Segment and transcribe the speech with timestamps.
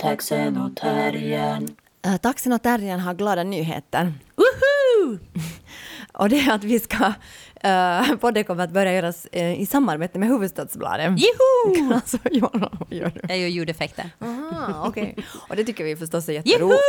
[0.00, 1.76] Taxen och terriern,
[2.22, 4.14] taxen och terriern, har glada nyheter.
[4.36, 5.18] Woho!
[6.12, 10.18] Och det är att vi ska, uh, podden kommer att börja göras eh, i samarbete
[10.18, 11.20] med Hufvudstadsbladet.
[11.20, 11.92] Joho!
[11.94, 13.20] alltså, vad gör du?
[13.28, 14.10] Jag gör ljudeffekter.
[14.20, 15.16] Aha, okej.
[15.48, 16.80] Och det tycker vi förstås är jätteroligt.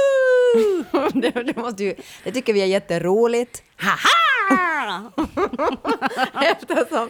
[1.14, 3.64] det, det, måste ju, det tycker vi är jätteroligt.
[3.76, 4.20] Haha!
[6.42, 7.10] Eftersom...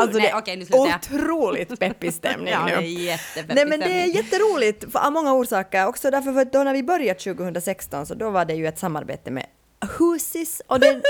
[0.00, 0.96] Alltså, Nej, det är okej, jag.
[0.96, 2.70] otroligt peppig stämning Ja, nu.
[2.70, 5.86] det är jättepeppig Nej men det är jätteroligt av många orsaker.
[5.86, 8.78] Också därför för att då när vi började 2016 så då var det ju ett
[8.78, 9.46] samarbete med
[9.80, 11.02] Husis och det...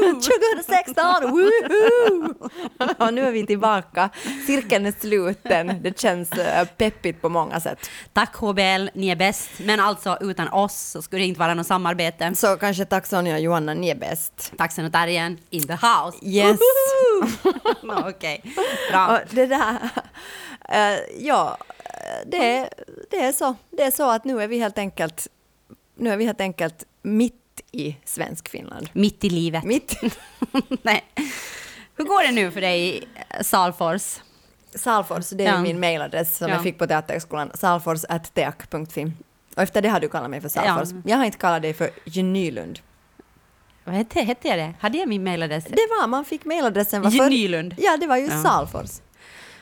[0.00, 1.04] 2016!
[1.22, 2.34] Woohoo!
[2.98, 4.10] och nu är vi tillbaka.
[4.46, 5.82] Cirkeln är sluten.
[5.82, 7.90] Det känns eh, peppigt på många sätt.
[8.12, 9.50] Tack HBL, ni är bäst.
[9.58, 12.34] Men alltså utan oss så skulle det inte vara något samarbete.
[12.34, 14.52] Så kanske tack Sonja och Johanna, ni är bäst.
[14.56, 16.18] Taxen och terriern in the house.
[16.22, 16.58] Yes.
[17.82, 18.42] Okej,
[18.90, 19.06] bra.
[19.06, 19.76] Och det där...
[20.68, 21.58] eh, ja,
[22.26, 22.70] det,
[23.10, 23.54] det är så.
[23.70, 25.28] Det är så att nu är vi helt enkelt...
[25.94, 27.39] Nu är vi helt enkelt mitt
[27.72, 28.88] i svensk Finland.
[28.92, 29.64] Mitt i livet.
[29.64, 29.96] Mitt
[30.82, 31.04] Nej.
[31.96, 33.04] Hur går det nu för dig i
[33.44, 34.16] Salfors?
[34.74, 35.62] Salfors, det är Ja.
[35.62, 36.54] min mailadress som Ja.
[36.54, 37.50] jag fick på Teaterhögskolan.
[37.54, 39.12] Salfors.teak.fi.
[39.56, 40.88] Och efter det har du kallat mig för Salfors.
[40.92, 41.00] Ja.
[41.04, 42.78] Jag har inte kallat dig för Genylund.
[43.84, 44.74] Vad hette, hette jag det?
[44.80, 45.64] Hade jag min mailadress?
[45.64, 47.74] Det var, man fick mailadressen Genylund.
[47.78, 48.42] Ja, det var ju Ja.
[48.42, 48.90] Salfors.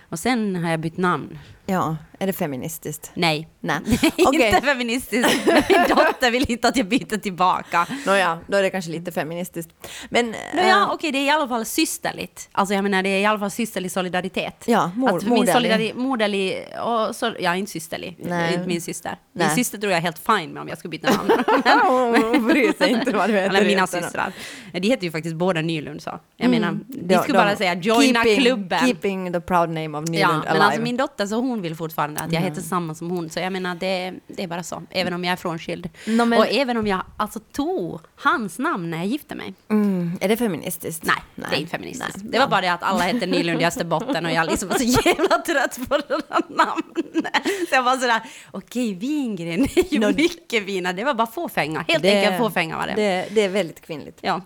[0.08, 1.38] Och sen har jag bytt namn.
[1.70, 3.10] Ja, är det feministiskt?
[3.14, 3.48] Nej.
[3.60, 3.80] Nej.
[4.16, 4.60] inte Okej.
[4.62, 5.46] feministiskt.
[5.46, 7.86] Min dotter vill inte att jag byter tillbaka.
[8.06, 9.70] Nåja, då är det kanske lite feministiskt.
[10.10, 10.34] Men...
[10.54, 12.48] Nåja, eh, okej, det är i alla fall systerligt.
[12.52, 14.64] Alltså jag menar, det är i alla fall systerlig solidaritet.
[14.66, 15.70] Ja, mor- att för min moderlig.
[15.72, 18.16] solidari- moderlig och så, ja, inte systerlig.
[18.18, 18.54] Nej.
[18.54, 19.16] Inte min syster.
[19.32, 19.56] Min Nej.
[19.56, 21.30] syster tror jag är helt fine med om jag skulle byta namn.
[22.32, 23.48] Hon bryr sig inte vad du heter.
[23.56, 24.32] Eller mina systrar.
[24.72, 26.20] De heter ju faktiskt båda Nylund så.
[26.36, 26.84] Jag menar, Mm.
[26.88, 28.78] De- skulle de- bara säga joina keeping, klubben.
[28.86, 30.52] Keeping the proud name of Nylund Ja, alive.
[30.52, 33.30] men alltså min dotter så hon vill fortfarande att jag heter samma som hon.
[33.30, 34.82] Så jag menar det, det är bara så.
[34.90, 35.88] Även om jag är frånskild.
[36.06, 39.54] Nå, men- Och även om jag alltså tog hans namn när jag gifte mig.
[39.70, 41.04] mm, är det feministiskt?
[41.04, 42.16] Nej, det är inte feministiskt.
[42.16, 42.26] Nej.
[42.32, 44.84] Det var bara det att alla hette Nylund i Österbotten och jag liksom var så
[45.08, 47.44] jävla trött på det där namnet.
[47.68, 48.20] Så jag var sådär,
[48.50, 50.92] okej Wingren är ju Nå- mycket finare.
[50.92, 51.84] Det var bara fåfänga.
[51.88, 52.94] Helt Det- enkelt fåfänga var det.
[52.94, 54.18] Det, det är väldigt kvinnligt.
[54.20, 54.40] Ja.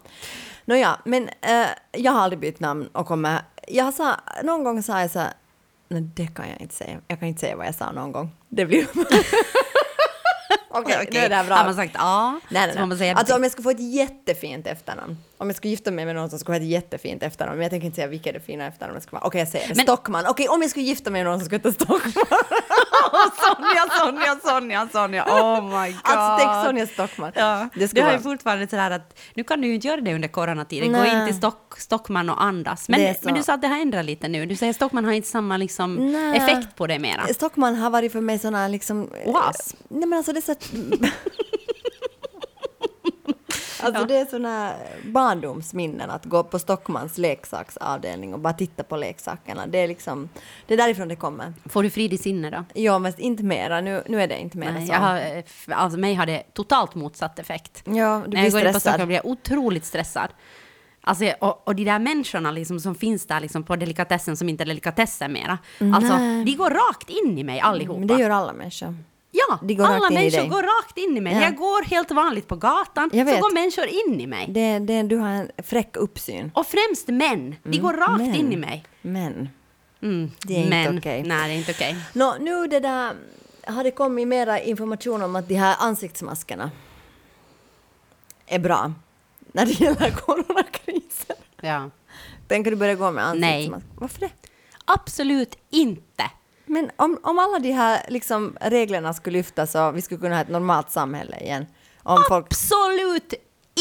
[0.65, 3.41] Nåja, men eh, jag har aldrig bytt namn och kommer...
[3.69, 5.33] Jag sa, någon gång sa jag så här,
[5.93, 7.01] nej det kan jag inte säga.
[7.09, 8.31] Jag kan inte säga vad jag sa någon gång.
[8.49, 8.87] Det blir...
[10.69, 11.55] Okej, nu är det här bra.
[11.57, 12.99] Har man sagt ja, Nej, nej, så får man nej.
[12.99, 15.19] säga Alltså om jag skulle få ett jättefint efternamn.
[15.43, 17.57] Om jag skulle gifta mig med någon som skulle ha ett jättefint efternamn.
[17.57, 19.27] Men jag tänker inte säga vilket det fina efternamnet ska vara.
[19.27, 19.75] Okej, jag säger det.
[19.75, 20.25] Men- Stockman.
[20.29, 22.01] Okej, om jag skulle gifta mig med någon som skulle heta Stockman.
[23.43, 25.25] Sonja, Sonja, Sonja, Sonja.
[25.25, 26.01] Oh my god.
[26.05, 27.33] Alltså tänk Sonja Stockman.
[27.35, 28.23] Ja, Det det, skulle har ju vara...
[28.37, 30.93] fortfarande sådär att nu kan du ju inte göra det under coronatiden.
[30.93, 31.21] Gå Nej.
[31.21, 32.89] in till Stock, Stockman och andas.
[32.89, 34.47] Men, Det men du sa att det har ändrat lite nu.
[34.47, 36.37] Du säger Stockman har inte samma liksom, Nej.
[36.37, 37.27] effekt på dig mera.
[37.35, 39.09] Stockman har varit för mig såna liksom...
[39.25, 39.75] Oas.
[39.89, 40.55] Nej men alltså det är så...
[43.87, 44.73] Alltså det är såna
[45.05, 49.67] barndomsminnen att gå på Stockmans leksaksavdelning och bara titta på leksakerna.
[49.67, 50.29] Det är liksom,
[50.67, 51.53] det är därifrån det kommer.
[51.65, 52.65] Får du frid i sinne då?
[52.81, 53.81] Ja, men inte mera.
[53.81, 54.93] Nu, nu är det inte mera Nej, så.
[54.93, 57.83] jag har, eh, alltså mig har det totalt motsatt effekt.
[57.85, 58.81] Ja, du När blir jag går in på stressad.
[58.81, 60.29] Stockholm blir jag otroligt stressad.
[61.05, 64.65] Alltså, och, och de där människorna liksom som finns där liksom på delikatessen som inte
[64.65, 65.59] är delikatessen mera.
[65.95, 66.45] Alltså, Nej.
[66.45, 67.99] de går rakt in i mig allihopa.
[67.99, 68.95] Men det gör alla människor.
[69.35, 71.35] Ja, alla människor går rakt in i mig.
[71.35, 71.43] Ja.
[71.43, 74.47] Jag går helt vanligt på gatan, så går människor in i mig.
[74.49, 76.51] Det, det, du har en fräck uppsyn.
[76.55, 78.35] Och främst män, de går rakt Mm, män.
[78.37, 78.85] in i mig.
[79.03, 79.49] Men.
[80.03, 80.31] Mm.
[80.47, 81.23] Det är inte Men, okej.
[81.23, 81.97] Nej, det är inte okej.
[82.13, 83.15] Nå, nu det där...
[83.67, 86.71] Har det kommit mera information om att de här ansiktsmaskerna
[88.47, 88.93] är bra
[89.53, 91.37] när det gäller coronakrisen?
[91.61, 91.91] Ja.
[92.49, 93.55] Tänker du börja gå med Nej.
[93.55, 93.87] ansiktsmask?
[93.99, 94.31] Varför det?
[94.85, 96.31] Absolut inte.
[96.73, 100.43] Men om, om alla de här liksom, reglerna skulle lyftas och vi skulle kunna ha
[100.43, 101.67] ett normalt samhälle igen.
[102.03, 102.47] Om folk...
[102.47, 103.35] Absolut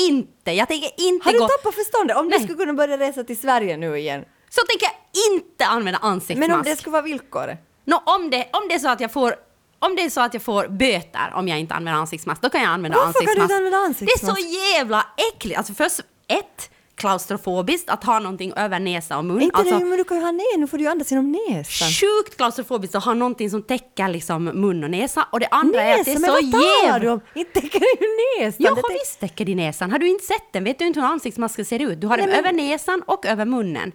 [0.10, 0.52] inte.
[0.52, 1.48] Jag tänker inte Har du gå...
[1.48, 2.18] tappat förståndet?
[2.18, 2.40] Om Nej.
[2.40, 4.26] du skulle kunna börja resa till Sverige nu igen.
[4.50, 6.50] Så tänker jag inte använda ansiktsmask.
[6.50, 7.60] Men om det skulle vara villkoret?
[7.86, 9.36] Nå, om, det, om det är så att jag får
[9.80, 12.62] om det är så att jag får böter om jag inte använder ansiktsmask, då kan
[12.62, 13.44] jag använda Varför kan du ansiktsmask.
[13.52, 14.40] inte använda Det är ansiktsmask?
[14.40, 14.48] så
[14.78, 15.58] jävla äckligt.
[15.58, 16.70] Alltså först, ett,
[17.02, 19.42] klaustrofobiskt att ha någonting över näsa och mun.
[19.42, 21.32] Inte alltså, det, men du kan ju ha ner, nu får du ju andas genom
[21.32, 21.88] näsan.
[21.88, 25.28] Sjukt klaustrofobiskt att ha någonting som täcker liksom mun och näsa.
[25.32, 27.22] Och det andra är att det är Näsa, men så vad talar du om?
[27.36, 28.08] Inte täcker ju
[28.40, 28.66] näsan.
[28.66, 29.92] Jag har visst täcker i näsan.
[29.92, 30.64] Har du inte sett den?
[30.64, 32.02] Vet du inte hur ansiktsmasken ser ut?
[32.02, 33.92] Du har den Nej, men- över näsan och över munnen.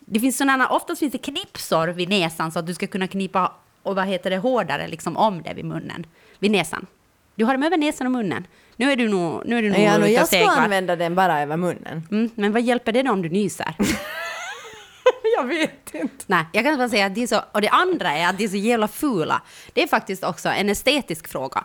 [0.00, 3.52] Det finns sådana, oftast finns det knipsor vid näsan så att du ska kunna knipa
[3.82, 6.06] och vad heter det, hårdare liksom om det vid munnen.
[6.38, 6.86] Vid näsan.
[7.34, 8.46] Du har dem över näsan och munnen.
[8.76, 10.56] Nu är du nog, nu är du nog Ja, ute jag ska seglar.
[10.56, 12.06] använda den bara över munnen.
[12.10, 13.74] Mm, men vad hjälper det då om du nyser?
[15.36, 16.24] jag vet inte.
[16.26, 17.40] Nej, jag kan bara säga att de är så...
[17.52, 19.42] Och det andra är att de är så jävla fula.
[19.72, 21.64] Det är faktiskt också en estetisk fråga.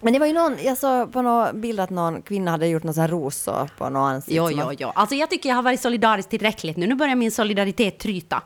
[0.00, 2.82] Men det var ju någon, jag såg på någon bild att någon kvinna hade gjort
[2.82, 4.34] någon sån här rosor på någon ansikte.
[4.36, 4.92] Jo, jo, jo.
[4.94, 6.86] Alltså jag tycker jag har varit solidarisk tillräckligt nu.
[6.86, 8.42] Nu börjar min solidaritet tryta.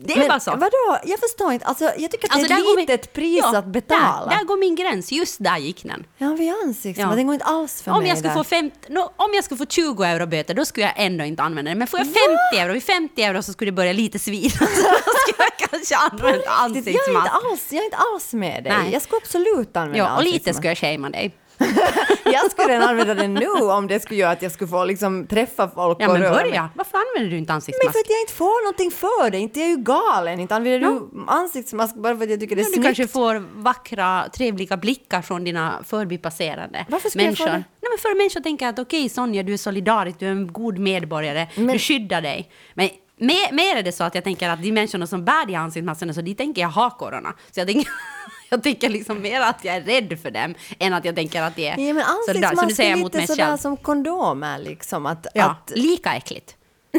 [0.00, 0.50] Det är Men bara så.
[0.50, 0.98] vadå?
[1.04, 1.66] Jag förstår inte.
[1.66, 4.26] Alltså, jag tycker att Alltså, det är ett min- litet pris Ja, att betala.
[4.30, 5.12] Där, där går min gräns.
[5.12, 6.04] Just där gick den.
[6.18, 7.00] Ja, vid ansiktet.
[7.02, 7.08] Ja.
[7.08, 8.38] Men det går inte alls för Om mig jag, skulle där.
[8.38, 11.42] få fem, no, om jag skulle få 20 euro böter, då skulle jag ändå inte
[11.42, 11.74] använda det.
[11.74, 12.20] Men får jag 50
[12.60, 14.48] euro, vid 50 euro så skulle det börja lite svida.
[14.58, 17.30] Så då skulle jag kanske använda Jag är, inte ansiktsmask.
[17.50, 18.72] alls, jag är inte alls med dig.
[18.82, 18.92] Nej.
[18.92, 20.56] Jag skulle absolut använda Ja, och lite ansiktsmask.
[20.58, 21.34] skulle jag shamea dig.
[22.24, 25.26] Jag skulle redan använda den nu om det skulle göra att jag skulle få liksom
[25.26, 26.44] träffa folk Ja, och men röra mig.
[26.44, 26.68] börja.
[26.74, 27.92] Varför använder du inte Men ansiktsmask?
[27.92, 29.38] för att jag inte får någonting för det.
[29.38, 30.40] Inte jag är ju galen.
[30.40, 32.86] Inte använder du ansiktsmask bara för att jag tycker det är Ja, du snyggt.
[32.86, 37.50] kanske får vackra, trevliga blickar från dina förbipasserande Varför skulle jag få det?
[37.52, 40.78] Nej, men för människor tänker att okej Sonja, du är solidarisk, du är en god
[40.78, 42.50] medborgare, du Men- skyddar dig.
[42.74, 42.88] Men
[43.20, 46.14] mer, mer är det så att jag tänker att de människorna som bär de ansiktsmaskerna,
[46.14, 47.34] så de tänker jag ha corona.
[47.50, 47.90] Så jag tänker,
[48.48, 51.56] jag tänker liksom mer att jag är rädd för dem, än att jag tänker att
[51.56, 52.62] de är Ja, men solidariska.
[52.62, 53.56] Så nu säger är jag mot lite mig sådär själv.
[53.56, 55.06] som kondomer liksom.
[55.06, 56.56] Att, Ja, att, lika äckligt.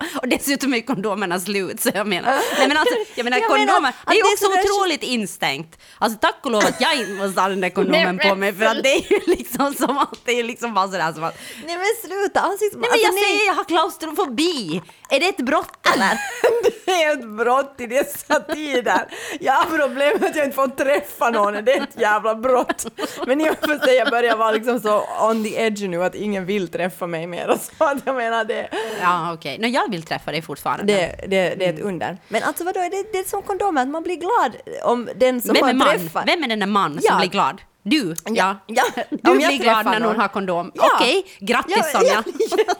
[0.00, 2.30] ja, och dessutom är kondomerna slut, så jag menar...
[2.58, 5.02] Nej, men alltså, jag menar Jag menar kondomer, att det är det också sådär- otroligt
[5.02, 5.78] instängt.
[5.98, 8.64] Alltså tack och lov att jag inte måste ha den där kondomen på mig, för
[8.64, 11.38] att det är ju liksom som att det är liksom bara sådär som att...
[11.66, 12.90] nej men sluta, ansiktsmask.
[12.90, 14.82] Nej men jag alltså, säger jag har klaustrofobi!
[15.10, 16.18] Är det ett brott eller?
[16.84, 19.08] Det är ett brott i dessa tider.
[19.40, 22.86] Jag har problem med att jag inte får träffa någon, det är ett jävla brott.
[23.26, 26.14] Men i och för sig, jag börjar vara liksom så on the edge nu att
[26.14, 27.58] ingen vill träffa mig mer.
[27.78, 28.68] Så att jag menar det,
[29.00, 29.58] Ja okej, okay.
[29.84, 30.84] Jag vill träffa dig fortfarande.
[30.84, 32.18] det, det, det är ett under.
[32.28, 35.40] Men alltså vadå, är det, det är som kondomer, att man blir glad om den
[35.42, 36.26] som Vem är man träffar...
[36.26, 37.16] Vem är den där man som Ja.
[37.18, 37.60] blir glad?
[37.82, 38.14] Du?
[38.24, 38.56] Ja.
[38.66, 40.20] ja, Du om jag blir glad när någon någon.
[40.20, 40.72] har kondom?
[40.74, 40.90] Ja.
[40.94, 42.24] Okej, grattis Ja, Sonja!
[42.66, 42.74] ja,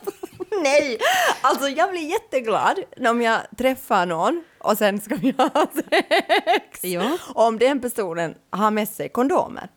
[0.63, 0.99] Nej,
[1.41, 2.79] alltså jag blir jätteglad
[3.09, 5.51] om jag träffar någon och sen ska vi ha
[5.91, 6.85] sex.
[6.85, 7.19] Ja.
[7.35, 9.69] Om den personen har med sig kondomer.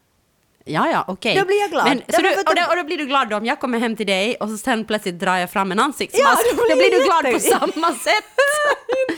[0.67, 1.35] Ja, ja, okej.
[1.35, 1.85] Då blir jag glad.
[1.85, 3.95] Men, så du, och, då, och då blir du glad då om jag kommer hem
[3.95, 6.41] till dig och så sen plötsligt drar jag fram en ansiktsmask.
[6.45, 8.25] Ja, då blir då blir du glad på samma sätt.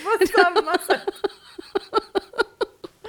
[0.20, 1.14] på samma sätt.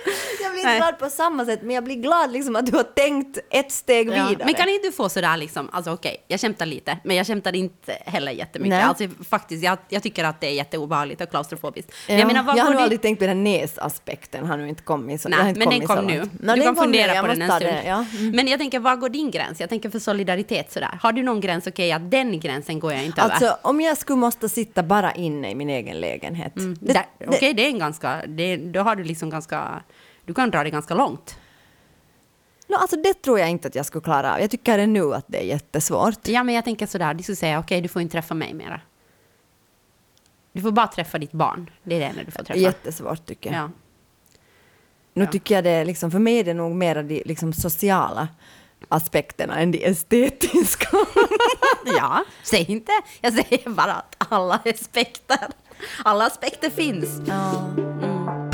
[0.42, 2.82] Jag blir inte glad på samma sätt, men jag blir glad liksom att du har
[2.82, 4.12] tänkt ett steg Ja.
[4.28, 4.44] vidare.
[4.44, 7.54] Men kan inte du få sådär liksom, alltså okej, jag kämtar lite, men jag kämtar
[7.56, 8.70] inte heller jättemycket.
[8.78, 8.82] Nej.
[8.82, 11.92] Alltså faktiskt, jag, jag tycker att det är jätteobehagligt och klaustrofobiskt.
[12.08, 15.20] Ja, jag menar, jag har nog aldrig tänkt på den näsaspekten, har nu inte kommit
[15.20, 16.18] så Nej, inte men den kom nu.
[16.18, 16.30] långt.
[16.40, 17.62] Du Ja, kan nu, fundera på den en stund.
[17.74, 18.04] det, ja.
[18.18, 18.30] Mm.
[18.30, 19.60] Men jag tänker, var går din gräns?
[19.60, 20.98] Jag tänker för solidaritet sådär.
[21.02, 21.66] Har du någon gräns?
[21.66, 23.30] Okej, att den gränsen går jag inte över.
[23.30, 26.52] Alltså om jag skulle måste sitta bara inne i min egen lägenhet.
[26.80, 28.22] Det- Okej, det är en ganska...
[28.26, 29.82] Det, då har du liksom ganska...
[30.28, 31.38] Du kan dra det ganska långt.
[32.66, 34.40] No, alltså det tror jag inte att jag skulle klara av.
[34.40, 36.28] Jag tycker nu att det är jättesvårt.
[36.28, 38.80] Ja, men jag tänker sådär, du skulle säga okej, du får inte träffa mig mera.
[40.52, 41.70] Du får bara träffa ditt barn.
[41.82, 42.60] Det är det enda du får träffa.
[42.60, 43.58] Jättesvårt tycker jag.
[43.60, 43.70] Ja.
[45.14, 45.30] Nu Ja.
[45.30, 48.28] tycker jag det är liksom, för mig är det nog mer de liksom, sociala
[48.88, 50.88] aspekterna än de estetiska.
[51.98, 52.92] ja, säg inte.
[53.20, 55.38] Jag säger bara att alla aspekter,
[56.04, 57.08] alla aspekter finns.
[57.26, 57.68] ja.
[58.02, 58.47] Ja,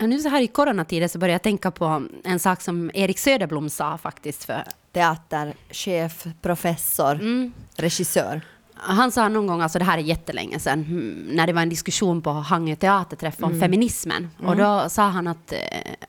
[0.00, 3.70] Nu så här i coronatider så börjar jag tänka på en sak som Erik Söderblom
[3.70, 7.52] sa faktiskt för Teaterchef, professor, Mm.
[7.76, 8.40] regissör.
[8.82, 11.68] Han sa någon gång, alltså det här är jättelänge sedan, mm, när det var en
[11.68, 13.60] diskussion på Hangö teaterträff om Mm.
[13.60, 14.30] feminismen.
[14.44, 15.58] Och då sa han att, eh,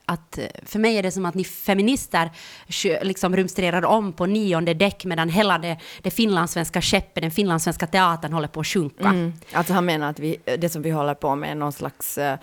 [0.06, 2.30] att eh, för mig är det som att ni feminister
[3.02, 8.34] liksom rumstrerar om på nionde däck medan hela det, det finlandssvenska skeppet, den finlandssvenska teatern
[8.34, 9.04] håller på att sjunka.
[9.10, 9.34] Mm.
[9.54, 12.34] Alltså han menar att vi, det som vi håller på med är någon slags uh,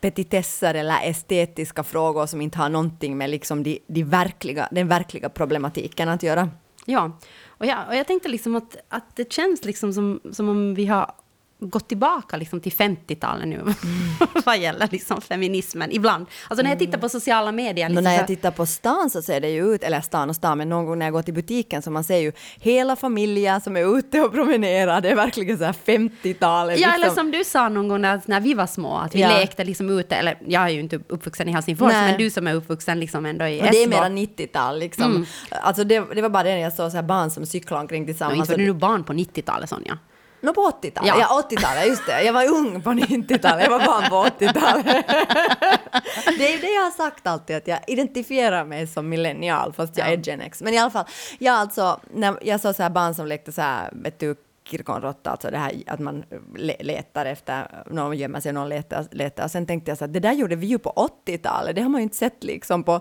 [0.00, 5.28] petitesser eller estetiska frågor som inte har någonting med liksom de, de verkliga, den verkliga
[5.28, 6.50] problematiken att göra.
[6.84, 7.18] Ja,
[7.48, 10.86] och jag, och jag tänkte liksom att, att det känns liksom som, som om vi
[10.86, 11.10] har
[11.60, 13.62] gått tillbaka liksom till 50-talet nu,
[14.44, 16.26] vad gäller liksom feminismen, ibland.
[16.48, 17.88] Alltså när jag tittar på sociala medier...
[17.88, 20.58] Liksom när jag tittar på stan så ser det ju ut, eller stan och stan,
[20.58, 23.76] men någon gång när jag går till butiken så man ser ju hela familjer som
[23.76, 25.00] är ute och promenerar.
[25.00, 26.78] Det är verkligen så här 50-talet.
[26.78, 27.02] Ja, liksom.
[27.02, 29.28] eller som du sa någon gång när, när vi var små, att vi Ja.
[29.38, 32.10] lekte liksom ute, eller jag är ju inte uppvuxen i Helsingfors, Nej.
[32.10, 33.90] men du som är uppvuxen liksom ändå i Och det är Esbo.
[33.90, 35.26] mera 90-tal liksom.
[35.50, 38.06] Alltså det, det var bara det när jag såg så här barn som cyklade omkring
[38.06, 38.38] tillsammans.
[38.38, 39.98] inte var du barn på 90-talet Sonja.
[40.46, 41.16] Nå på 80-talet, Ja.
[41.20, 42.22] ja, 80-talet, just det.
[42.22, 44.84] Jag var ung på 90-talet, jag var barn på 80-talet.
[46.38, 50.08] det är det jag har sagt alltid, att jag identifierar mig som millennial, fast jag
[50.08, 50.12] Ja.
[50.12, 50.62] är Gen X.
[50.62, 51.04] Men i alla fall,
[51.38, 54.34] jag alltså, när jag såg så här barn som lekte så här, vet du,
[54.70, 56.24] kirkonråtta, alltså det här att man
[56.56, 59.44] le- letar efter, någon gömmer sig och någon letar, letar.
[59.44, 61.88] Och sen tänkte jag så här, det där gjorde vi ju på 80-talet, det har
[61.88, 63.00] man ju inte sett liksom på,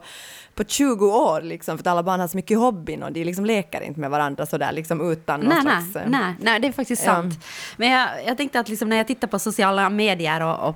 [0.55, 3.45] på 20 år liksom, för att alla barn har så mycket hobbyn och de liksom
[3.45, 5.95] leker inte med varandra så där liksom utan någon Nej, nej, slags...
[6.05, 7.13] eh, nej, nej, det är faktiskt Ja.
[7.13, 7.33] sant.
[7.77, 10.75] Men jag, jag tänkte att liksom när jag tittar på sociala medier och, och,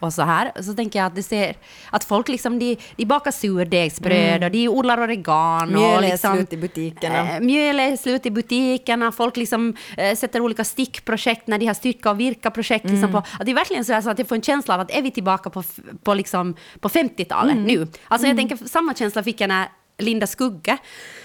[0.00, 1.56] och så här, så tänker jag att det ser
[1.90, 5.62] att folk liksom, de, de bakar surdegsbröd och de odlar oregan.
[5.74, 7.30] och Mjöl är liksom, slut i butikerna.
[7.34, 11.74] Eh, mjöl är slut i butikerna, folk liksom eh, sätter olika stickprojekt när de har
[11.74, 12.84] styrka och virka-projekt.
[12.84, 13.12] Liksom Mm.
[13.12, 15.02] på, att det är verkligen så, så att jag får en känsla av att är
[15.02, 15.62] vi tillbaka på,
[16.02, 17.64] på, liksom, på 50-talet Mm.
[17.66, 17.86] nu?
[18.08, 20.76] Alltså jag tänker, samma känsla fick jag när Linda Skugge,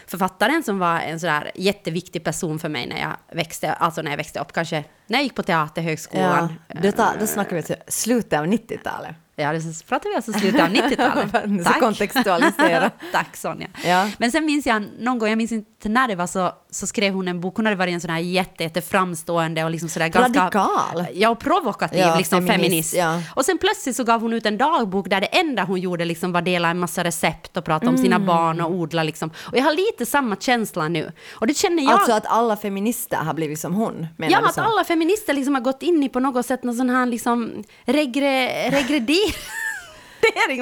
[0.08, 4.18] författaren som var en sådär jätteviktig person för mig när jag växte, alltså när jag
[4.18, 6.54] växte upp, kanske när jag gick på Teaterhögskolan.
[6.68, 9.16] Ja, det då snackar vi slutet av 90-talet.
[9.36, 11.66] Ja, det pratar vi alltså slutet av 90-talet.
[11.68, 12.90] Så kontextualisera.
[13.12, 13.68] Tack Sonja.
[13.86, 14.10] Ja.
[14.18, 17.14] Men sen minns jag någon gång, jag minns inte när det var, så, så skrev
[17.14, 17.56] hon en bok.
[17.56, 20.40] Hon hade varit en sån här jätte, jätte framstående och liksom sådär ganska...
[20.42, 21.06] Radikal.
[21.14, 22.94] Ja, och provokativ Ja, liksom feminist, feminist.
[22.94, 23.22] ja.
[23.36, 26.32] Och sen plötsligt så gav hon ut en dagbok där det enda hon gjorde liksom
[26.32, 28.28] var dela en massa recept och prata om sina Mm.
[28.28, 29.32] barn och odla liksom.
[29.40, 31.12] Och jag har lite samma känsla nu.
[31.32, 31.92] Och det känner jag...
[31.94, 35.01] Alltså att alla feminister har blivit som hon, menar Ja, att alla feminister
[35.34, 39.34] liksom har gått in i på något sätt någon sån här liksom regre, regrediering.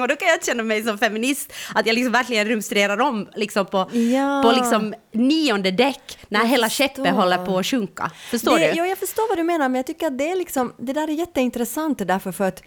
[0.00, 3.66] Och då kan jag känna mig som feminist, att jag liksom verkligen rumstrerar om liksom
[3.66, 4.42] på, Ja.
[4.44, 8.10] på liksom nionde däck när Jag hela skeppet håller på att sjunka.
[8.30, 8.78] Förstår det, du?
[8.78, 11.08] Jo, jag förstår vad du menar, men jag tycker att det är liksom, det där
[11.08, 12.62] är jätteintressant därför för att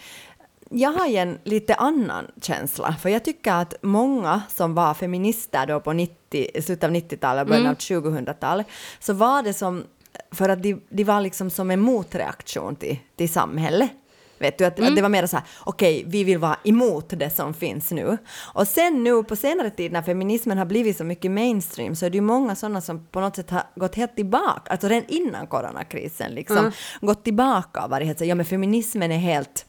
[0.69, 5.65] jag har ju en lite annan känsla, för jag tycker att många som var feminister
[5.67, 8.67] då på 90, i slutet av 90-talet och början av 2000-talet,
[8.99, 9.83] så var det som,
[10.31, 13.91] för att de, de var liksom som en motreaktion till, till samhället.
[14.39, 17.29] Vet du, att, att det var mer så här, okej, vi vill vara emot det
[17.29, 18.17] som finns nu.
[18.53, 22.09] Och sen nu på senare tid när feminismen har blivit så mycket mainstream så är
[22.09, 25.47] det ju många sådana som på något sätt har gått helt tillbaka, alltså redan innan
[25.47, 29.65] coronakrisen liksom, gått tillbaka och varit helt så, ja men feminismen är helt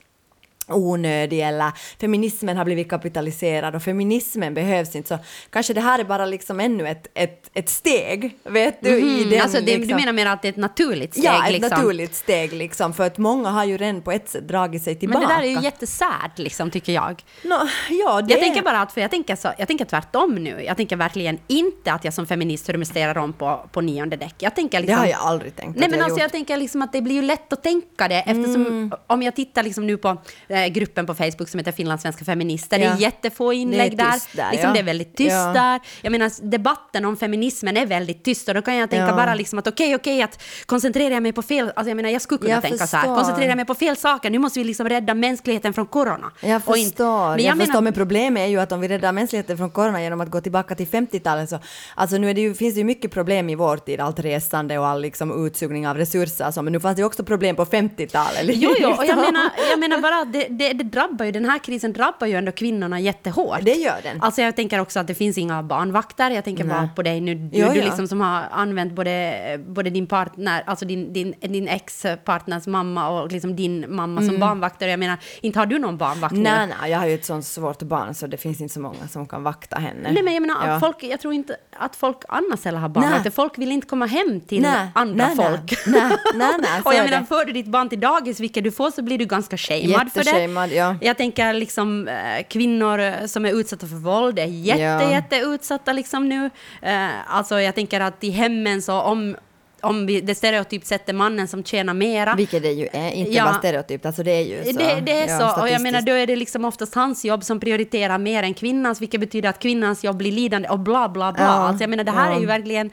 [0.68, 5.18] onödig eller feminismen har blivit kapitaliserad och feminismen behövs inte så
[5.50, 9.30] kanske det här är bara liksom ännu ett, ett, ett steg, vet du, i Mm,
[9.30, 11.24] den alltså det, liksom, Du menar mer att det är ett naturligt steg?
[11.24, 11.70] Ja, ett liksom.
[11.80, 15.00] naturligt steg liksom, för att många har ju redan på ett sätt dragit sig Men
[15.00, 15.26] tillbaka.
[15.26, 17.24] det där är ju jättesärt, liksom, tycker jag.
[17.42, 20.62] Nå, ja, det Jag tänker bara att, för jag tänker, så, jag tänker tvärtom nu.
[20.66, 24.34] Jag tänker verkligen inte att jag som feminist rumsterar om på, på nionde däck.
[24.38, 26.22] Jag tänker det liksom, har jag aldrig tänkt Nej men jag alltså gjort.
[26.22, 28.92] jag tänker liksom att det blir ju lätt att tänka det eftersom Mm.
[29.06, 30.16] om jag tittar liksom nu på
[30.54, 34.12] eh, gruppen på Facebook som heter Finlandssvenska feminister, det är jättefå inlägg där.
[34.12, 34.72] tyst där, liksom ja.
[34.74, 35.52] Det är väldigt tyst Ja.
[35.54, 35.80] där.
[36.02, 39.58] Jag menar debatten om feminismen är väldigt tyst och då kan jag tänka bara liksom
[39.58, 42.62] att okej, okej, att koncentrera mig på fel, alltså jag menar jag skulle kunna Jag
[42.62, 43.16] tänka så här, förstår.
[43.16, 46.30] koncentrera mig på fel saker, nu måste vi liksom rädda mänskligheten från corona.
[46.40, 48.88] Jag Och inte- förstår, men jag, menar- förstår, men problemet är ju att om vi
[48.88, 51.58] räddar mänskligheten från corona genom att gå tillbaka till 50-talet så,
[51.94, 54.78] alltså nu är det ju, finns det ju mycket problem i vår tid, allt resande
[54.78, 57.56] och all liksom utsugning av resurser och så, men nu fanns det ju också problem
[57.56, 58.40] på 50-talet.
[58.42, 59.20] Jo, jo, och jag liksom.
[59.20, 62.34] menar, jag menar bara att det, det, det drabbar ju, den här krisen drabbar ju
[62.34, 63.58] ändå kvinnorna jättehårt.
[63.62, 64.22] Det gör den.
[64.22, 66.90] Alltså jag tänker också att det finns inga barnvakter, jag tänker bara Nej.
[66.96, 67.84] på dig nu, du, Jo, du ja.
[67.84, 73.32] liksom som har använt både, både din partner, alltså din, din, din ex-partners mamma och
[73.32, 74.88] liksom din mamma som barnvakter.
[74.88, 76.34] Jag menar, inte har du någon barnvakt?
[76.34, 79.08] Nej, nej, jag har ju ett sånt svårt barn så det finns inte så många
[79.08, 80.10] som kan vakta henne.
[80.12, 80.80] Nej, men jag menar, Ja.
[80.80, 83.20] folk, jag tror inte att folk annars heller har barnvakter.
[83.24, 83.30] Nej.
[83.32, 85.46] Folk vill inte komma hem till Nej, andra nej, nej.
[85.50, 85.86] folk.
[85.86, 86.02] Nej,
[86.34, 88.90] nej, nej, så och jag menar, för du ditt barn till dagis, vilket du får,
[88.90, 90.30] så blir du ganska shamead för det.
[90.34, 90.96] Jätteshamead, ja.
[91.00, 95.10] Jag tänker liksom eh, kvinnor eh, som är utsatta för våld är jätte, Ja.
[95.10, 96.50] jätte utsatta liksom nu.
[96.82, 99.36] Eh, alltså jag tänker att i hemmen så om,
[99.80, 102.34] om vi, det stereotypt sett är mannen som tjänar mera.
[102.34, 103.44] Vilket det ju är, inte Ja.
[103.44, 104.78] bara stereotypt, alltså det är ju så.
[104.78, 107.44] Det, det är ja, så, och jag menar då är det liksom oftast hans jobb
[107.44, 111.32] som prioriterar mer än kvinnans, vilket betyder att kvinnans jobb blir lidande och bla bla
[111.32, 111.44] bla.
[111.44, 112.36] Ja, Alltså jag menar det här ja.
[112.36, 112.90] är ju verkligen,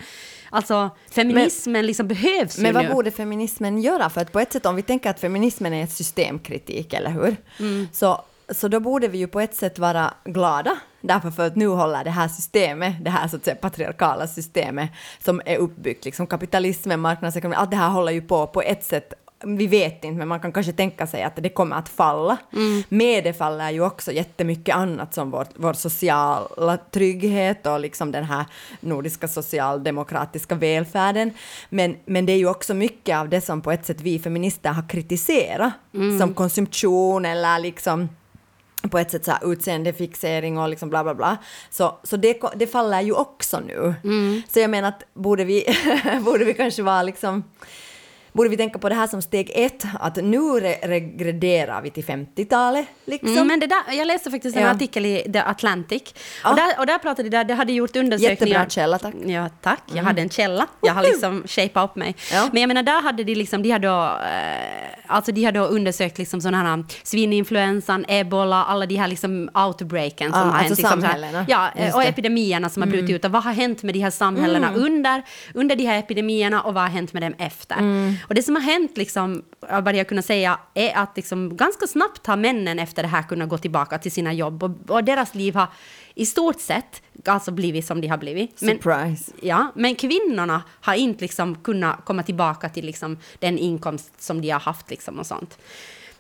[0.51, 2.93] alltså feminismen liksom behövs ju Men vad nu.
[2.93, 4.09] borde feminismen göra?
[4.09, 7.37] För att på ett sätt, om vi tänker att feminismen är ett systemkritik, eller hur?
[7.59, 7.87] Mm.
[7.93, 11.67] Så, så då borde vi ju på ett sätt vara glada, därför för att nu
[11.67, 14.89] håller det här systemet, det här så att säga patriarkala systemet
[15.23, 19.13] som är uppbyggt, liksom kapitalismen, marknadsekonomin, allt det här håller ju på på ett sätt
[19.43, 22.37] vi vet inte, men man kan kanske tänka sig att det kommer att falla.
[22.53, 22.83] Mm.
[22.89, 28.23] Med det faller ju också jättemycket annat som vår, vår sociala trygghet och liksom den
[28.23, 28.45] här
[28.79, 31.33] nordiska socialdemokratiska välfärden.
[31.69, 34.69] Men, men det är ju också mycket av det som på ett sätt vi feminister
[34.69, 36.19] har kritiserat, Mm.
[36.19, 38.09] som konsumtion eller liksom
[38.89, 41.37] på ett sätt så här utseendefixering och liksom bla bla bla.
[41.69, 43.93] Så, så det, det faller ju också nu.
[44.03, 44.41] Mm.
[44.49, 45.65] Så jag menar att borde vi,
[46.25, 47.43] borde vi kanske vara liksom
[48.33, 52.03] borde vi tänka på det här som steg ett, att nu re- regrederar vi till
[52.05, 53.29] 50-talet liksom.
[53.31, 54.71] Mm, men det där, jag läste faktiskt en Ja.
[54.71, 56.01] artikel i The Atlantic.
[56.45, 58.31] Och, där, och där pratade de där, hade gjort undersökningar.
[58.31, 59.13] Jättebra källa, tack.
[59.25, 59.81] Ja, tack.
[59.93, 60.67] Jag hade en källa.
[60.81, 62.15] Jag har liksom shapat upp mig.
[62.33, 62.49] Ja.
[62.51, 65.65] Men jag menar, där hade de liksom, de hade då, eh, alltså de hade då
[65.65, 70.87] undersökt liksom sådana här svininfluensan, ebola, alla de här liksom outbreaken som Ja, har alltså
[70.87, 71.01] hänt.
[71.03, 72.07] Liksom här, ja, eh, Just och det.
[72.07, 73.25] epidemierna som har brutit ut.
[73.25, 75.21] Och vad har hänt med de här samhällena under,
[75.53, 77.77] under de här epidemierna och vad har hänt med dem efter?
[78.21, 82.27] Och det som har hänt, liksom, vad jag kunna säga, är att liksom, ganska snabbt
[82.27, 85.55] har männen efter det här kunnat gå tillbaka till sina jobb och, och deras liv
[85.55, 85.67] har
[86.15, 88.61] i stort sett alltså blivit som de har blivit.
[88.61, 89.31] Men, Surprise.
[89.41, 94.49] Ja, men kvinnorna har inte liksom kunnat komma tillbaka till liksom den inkomst som de
[94.49, 95.57] har haft liksom och sånt.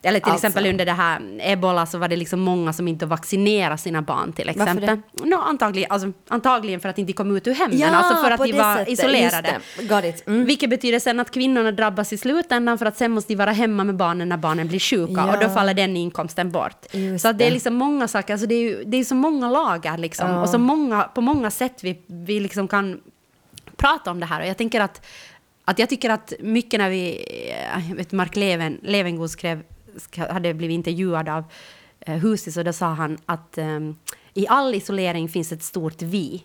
[0.03, 0.47] Eller till Alltså.
[0.47, 4.33] exempel under det här ebola så var det liksom många som inte vaccinerade sina barn
[4.33, 4.99] till Varför exempel.
[5.29, 8.31] No, antagligen, alltså, antagligen för att de inte kom ut ur hemmen, Ja, alltså för
[8.31, 9.57] att de det var sättet, isolerade.
[9.79, 9.83] det.
[9.85, 10.27] Got it.
[10.27, 10.45] Mm.
[10.45, 13.83] Vilket betyder sen att kvinnorna drabbas i slutändan för att sen måste de vara hemma
[13.83, 15.33] med barnen när barnen blir sjuka Ja.
[15.33, 16.85] och då faller den inkomsten bort.
[16.91, 17.53] Just så det är det.
[17.53, 20.41] liksom många saker, alltså det är ju det är så många lagar liksom Ja.
[20.41, 22.99] och så många, på många sätt vi, vi liksom kan
[23.77, 25.05] prata om det här och jag tänker att,
[25.65, 27.25] att jag tycker att mycket när vi,
[27.75, 29.61] eh, jag vet Mark Leven, Levengood skrev,
[30.29, 31.43] hade blivit intervjuad av
[31.99, 33.95] eh, Husis och då sa han att ehm,
[34.33, 36.43] i all isolering finns ett stort vi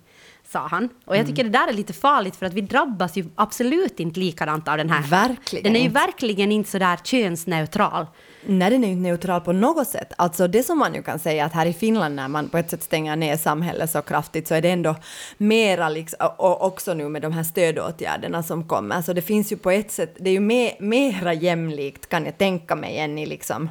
[0.48, 0.88] sa han.
[1.04, 1.18] Och Mm.
[1.18, 4.68] jag tycker det där är lite farligt för att vi drabbas ju absolut inte likadant
[4.68, 5.02] av den här.
[5.02, 8.06] Verkligen Den är ju verkligen inte sådär könsneutral.
[8.48, 10.12] Nej, den är inte neutral på något sätt.
[10.18, 12.70] Alltså det som man ju kan säga att här i Finland när man på ett
[12.70, 14.96] sätt stänger ner samhället så kraftigt så är det ändå
[15.36, 19.56] mera liksom, och också nu med de här stödåtgärderna som kommer, så det finns ju
[19.56, 23.26] på ett sätt, det är ju mer, mera jämlikt kan jag tänka mig än i
[23.26, 23.68] liksom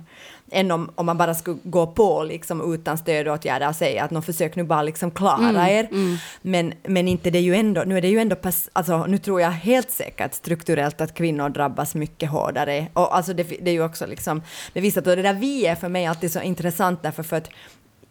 [0.52, 4.24] än om, om man bara skulle gå på liksom utan stödåtgärder och säga att någon
[4.24, 5.88] försök nu bara liksom klara er.
[6.42, 9.18] Men, men inte det är ju ändå, nu är det ju ändå, pass, alltså nu
[9.18, 12.88] tror jag helt säkert strukturellt att kvinnor drabbas mycket hårdare.
[12.94, 14.42] Och alltså det, det är ju också liksom
[14.74, 17.50] bevisat, och det där vi är för mig alltid så intressant därför för att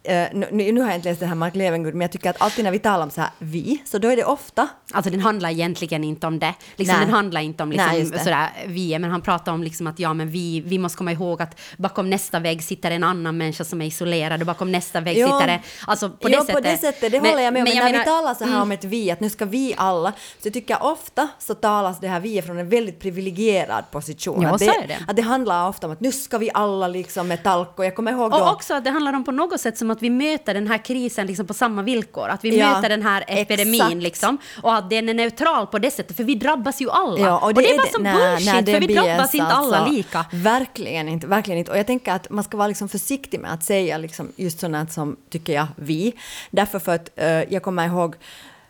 [0.07, 2.41] eh, nu, nu har jag inte läst det här Mark Levengood, men jag tycker att
[2.41, 5.19] alltid när vi talar om så här vi, så då är det ofta Alltså den
[5.19, 6.53] handlar egentligen inte om det.
[6.75, 7.05] Liksom, Nej.
[7.05, 10.13] den handlar inte om liksom, Nej, sådär, vi, men han pratar om liksom att ja,
[10.13, 13.81] men vi, vi måste komma ihåg att bakom nästa vägg sitter en annan människa som
[13.81, 15.25] är isolerad och bakom nästa vägg Ja.
[15.25, 15.59] sitter det...
[15.87, 16.55] Alltså på jo, det sättet.
[16.55, 17.63] på det sättet, det håller jag med om.
[17.63, 18.61] Men, jag när menar- vi talar så här mm.
[18.61, 20.13] om ett vi, att nu ska vi alla,
[20.43, 24.41] så tycker jag ofta så talas det här vi från en väldigt privilegierad position.
[24.41, 24.97] Ja, att, så är det.
[25.07, 27.95] att det handlar ofta om att nu ska vi alla liksom med talk och jag
[27.95, 28.37] kommer ihåg då...
[28.37, 30.77] Och också att det handlar om på något sätt som att vi möter den här
[30.77, 32.29] krisen liksom på samma villkor.
[32.29, 34.01] Att vi Ja, möter den här epidemin exakt.
[34.01, 34.37] liksom.
[34.61, 37.19] Och att den är neutral på det sättet, för vi drabbas ju alla.
[37.19, 39.47] Ja, och, det är bara som nej, bullshit, nej, det för vi drabbas BS, inte
[39.47, 39.93] alla alltså.
[39.93, 40.25] lika.
[40.33, 41.71] Verkligen inte, verkligen inte.
[41.71, 44.91] Och jag tänker att man ska vara liksom försiktig med att säga liksom just sådant
[44.91, 46.13] som, tycker jag, vi.
[46.51, 48.15] Därför för att eh, jag kommer ihåg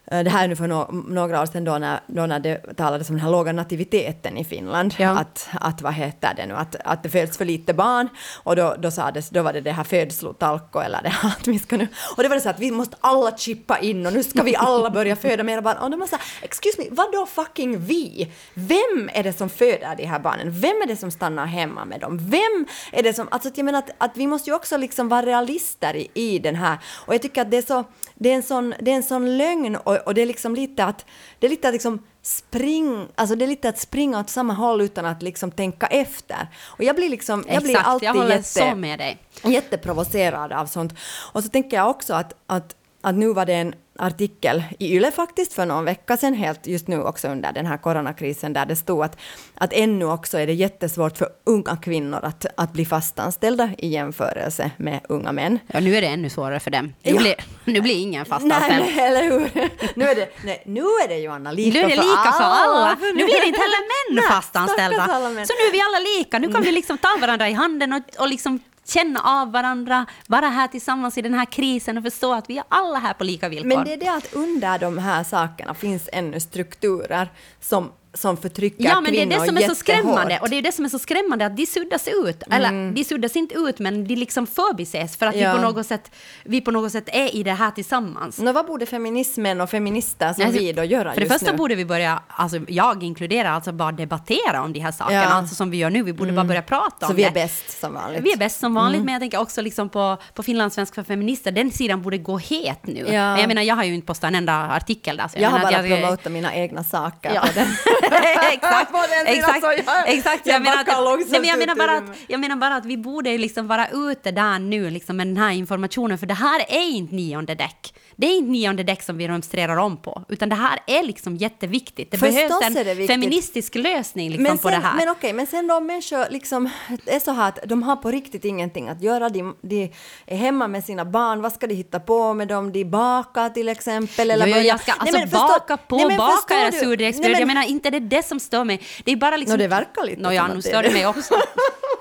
[0.05, 3.09] det här är nu för no några år sedan då när, då när det talades
[3.09, 4.93] om den här låga nativiteten i Finland.
[4.97, 5.09] Ja.
[5.09, 8.09] Att, att vad heter det nu, att, att det föds för lite barn.
[8.43, 11.59] Och då, då, sades, då var det det här födslotalko eller det här att vi
[11.59, 11.87] ska nu...
[12.17, 14.55] Och det var det så att vi måste alla chippa in och nu ska vi
[14.55, 15.77] alla börja föda mera barn.
[15.77, 18.31] Och då man sa, excuse me, vad då fucking vi?
[18.53, 20.51] Vem är det som föder de här barnen?
[20.51, 22.17] Vem är det som stannar hemma med dem?
[22.17, 23.27] Vem är det som...
[23.31, 26.55] Alltså jag menar att, att vi måste ju också liksom vara realister i, i den
[26.55, 26.77] här.
[27.05, 27.83] Och jag tycker att det är så...
[28.15, 30.85] Det är en sån, det är en sån lögn och, och det är liksom lite
[30.85, 31.05] att...
[31.39, 34.81] Det är lite att liksom spring, alltså det är lite att springa åt samma håll
[34.81, 36.47] utan att liksom tänka efter.
[36.65, 39.17] Och jag blir liksom, jag blir Exakt, alltid jag jätte, så med dig.
[39.43, 40.93] jätteprovocerad av sånt.
[41.33, 42.75] Och så tänker jag också att, att,
[43.05, 46.87] att nu var det en artikel i YLE faktiskt för någon vecka sedan, helt just
[46.87, 49.17] nu också under den här coronakrisen, där det stod att,
[49.55, 54.71] att ännu också är det jättesvårt för unga kvinnor att, att bli fastanställda i jämförelse
[54.77, 55.59] med unga män.
[55.67, 56.93] Ja, nu är det ännu svårare för dem.
[57.03, 57.17] Nu, Ja.
[57.17, 59.49] blir, nu blir ingen fast Nej, nej, eller hur?
[59.95, 62.95] Nu är det, nej, nu är det Johanna lika, Nu är det lika för alla.
[62.99, 65.01] för Nu blir det inte heller män Nej, fastanställda.
[65.01, 65.29] alla.
[65.45, 66.39] Så nu är vi alla lika.
[66.39, 70.49] Nu kan vi liksom ta varandra i handen och, och liksom känna av varandra, vara
[70.49, 73.49] här tillsammans i den här krisen och förstå att vi är alla här på lika
[73.49, 73.67] villkor.
[73.67, 78.83] Men det är det att under de här sakerna finns ännu strukturer som, som förtrycker
[78.83, 80.39] Ja, men det är kvinnor det som är så skrämmande.
[80.41, 82.43] Och det är det som är så skrämmande, att de suddas ut.
[82.51, 85.51] Eller de suddas inte ut, men de liksom förbises för att Ja.
[85.53, 86.11] vi, på något sätt,
[86.43, 88.39] vi på något sätt är i det här tillsammans.
[88.39, 91.57] Nå, vad borde feminismen och feminister som Alltså, vi då göra För det första nu?
[91.57, 95.27] borde vi börja, alltså jag inkluderar, alltså bara debattera om de här sakerna, Ja.
[95.29, 96.03] alltså som vi gör nu.
[96.03, 97.29] Vi borde bara börja prata Så om vi det.
[97.29, 98.21] är bäst som vanligt.
[98.23, 99.05] Vi är bäst som vanligt, Mm.
[99.05, 102.79] men jag tänker också liksom på, på Finlandssvensk för feminister, den sidan borde gå het
[102.87, 102.99] nu.
[102.99, 103.11] Ja.
[103.11, 105.27] Men jag menar, jag har ju inte postat en enda artikel där.
[105.27, 107.43] Så Jag har bara jag, promotat mina egna saker Ja.
[108.51, 108.93] exakt,
[109.25, 110.47] exakt, exakt.
[110.47, 110.87] jag menar att,
[111.29, 114.31] nej, men jag, menar bara att, jag menar bara att vi borde liksom vara ute
[114.31, 117.93] där nu liksom med den här informationen, för det här är inte nionde däck.
[118.17, 121.35] Det är inte nionde däck som vi rumstrerar om på, utan det här är liksom
[121.35, 122.11] jätteviktigt.
[122.11, 123.07] Det Förstås behövs det en viktigt.
[123.07, 124.95] feministisk lösning liksom men på det här.
[124.97, 126.69] Men okej, men sen då människor liksom
[127.05, 129.29] är så här att de har på riktigt ingenting att göra.
[129.29, 129.91] De, de
[130.25, 131.41] är hemma med sina barn.
[131.41, 132.71] Vad ska de hitta på med dem?
[132.71, 134.31] De bakar till exempel.
[134.31, 137.31] Eller jo, jag ska Nej, alltså men förstå- baka på, Nej, men baka era surdegsbröd.
[137.31, 138.81] Jag men- menar inte det är det som stör mig.
[139.03, 139.57] Det är bara liksom...
[139.57, 140.93] Nå, det verkar lite Nå, ja, som nu det stör det det.
[140.93, 141.33] mig också.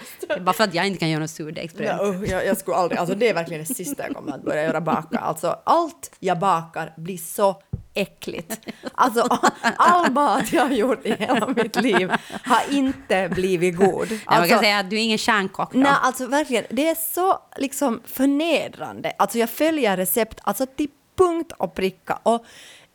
[0.21, 1.97] Det är bara för att jag inte kan göra något surdegsbröd.
[2.01, 4.63] Ja, jag, jag skulle aldrig, alltså det är verkligen det sista jag kommer att börja
[4.63, 5.19] göra baka.
[5.19, 7.63] Alltså allt jag bakar blir så
[7.95, 8.61] äckligt.
[8.95, 9.29] Alltså
[9.77, 12.13] all mat jag har gjort i hela mitt liv
[12.45, 14.11] har inte blivit god.
[14.11, 15.79] Nej, man Alltså, kan säga att du är ingen kärnkock då.
[15.79, 19.13] Nej, alltså verkligen, det är så liksom förnedrande.
[19.19, 22.19] Alltså jag följer recept, alltså till punkt och pricka.
[22.23, 22.45] Och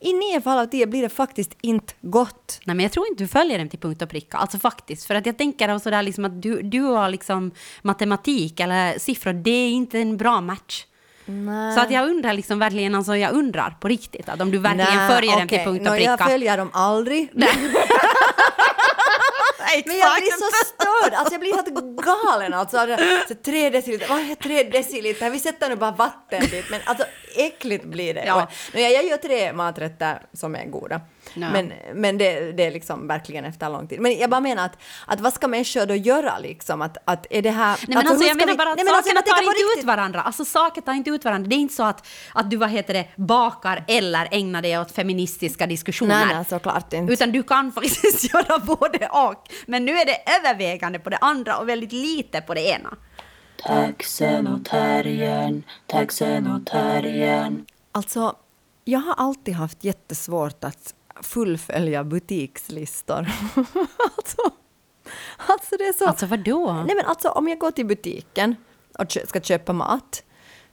[0.02, 2.60] i nio fall av tio blir det faktiskt inte gott.
[2.64, 4.38] Nej, men jag tror inte du följer dem till punkt och pricka.
[4.38, 5.08] Alltså faktiskt.
[5.08, 9.34] För att jag tänker också där liksom att du, du har liksom matematik eller siffror,
[9.34, 10.86] det är inte en bra match.
[11.26, 11.76] Nej.
[11.76, 14.96] Så att jag undrar liksom verkligen, alltså jag undrar på riktigt att om du verkligen
[14.96, 16.10] Nej, följer dem till punkt och pricka.
[16.10, 17.32] Jag följer dem aldrig.
[19.86, 22.98] Men jag blir så störd, alltså jag blir helt galen alltså.
[23.28, 25.30] Så tre deciliter, vad är tre deciliter?
[25.30, 28.24] Vi sätter nu bara vatten dit, men alltså äckligt blir det.
[28.26, 28.48] Ja.
[28.74, 31.02] Och, jag gör tre maträtter som är goda,
[31.34, 31.50] Ja.
[31.52, 34.00] men, men det, det är liksom verkligen efter lång tid.
[34.00, 36.82] Men jag bara menar att, att vad ska människor då göra liksom?
[36.82, 37.78] Att, att är det här...
[37.88, 39.62] Nej men alltså, hur jag menar bara att Nej, men alltså, sakerna tänker tar inte
[39.62, 39.88] ut riktigt.
[39.88, 40.22] varandra.
[40.22, 41.48] Alltså saker tar inte ut varandra.
[41.50, 44.92] Det är inte så att, att du vad heter det, bakar eller ägnar dig åt
[44.92, 46.26] feministiska diskussioner.
[46.26, 47.14] Nej, nej, såklart inte.
[47.14, 49.44] Utan du kan faktiskt göra både och.
[49.68, 52.98] Men nu är det övervägande på det andra och väldigt lite på det ena.
[53.64, 57.66] Taxen och terriern, taxen och terriern.
[57.92, 58.36] Alltså,
[58.86, 63.16] jag har alltid haft jättesvårt att fullfölja butikslistor.
[64.18, 64.42] alltså,
[65.38, 66.06] alltså, det är så...
[66.06, 66.74] Alltså vadå?
[66.74, 68.56] Nej men alltså om jag går till butiken
[69.00, 70.24] och ska köpa mat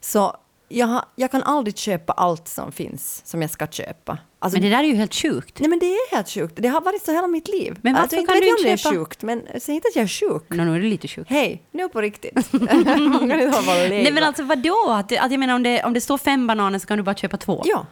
[0.01, 0.37] så
[0.68, 4.18] jag, jag kan aldrig köpa allt som finns som jag ska köpa.
[4.38, 5.61] Alltså, Men det där är ju helt sjukt.
[5.61, 6.55] Nej men det är helt sjukt.
[6.57, 7.79] Det har varit så hela mitt liv.
[7.83, 9.96] Men varför alltså, kan du jag inte det är köpa- sjukt, men säg inte att
[9.96, 10.42] jag är sjuk.
[10.48, 11.31] Nå, nu är det lite sjukt.
[11.31, 12.52] Hej, nu på riktigt.
[12.52, 13.24] Man kan inte hålla på
[13.83, 13.88] och leva.
[13.88, 14.87] Nej men alltså vadå?
[14.88, 17.14] Att, att jag menar om det, om det står fem bananer så kan du bara
[17.14, 17.62] köpa två?
[17.64, 17.87] Ja.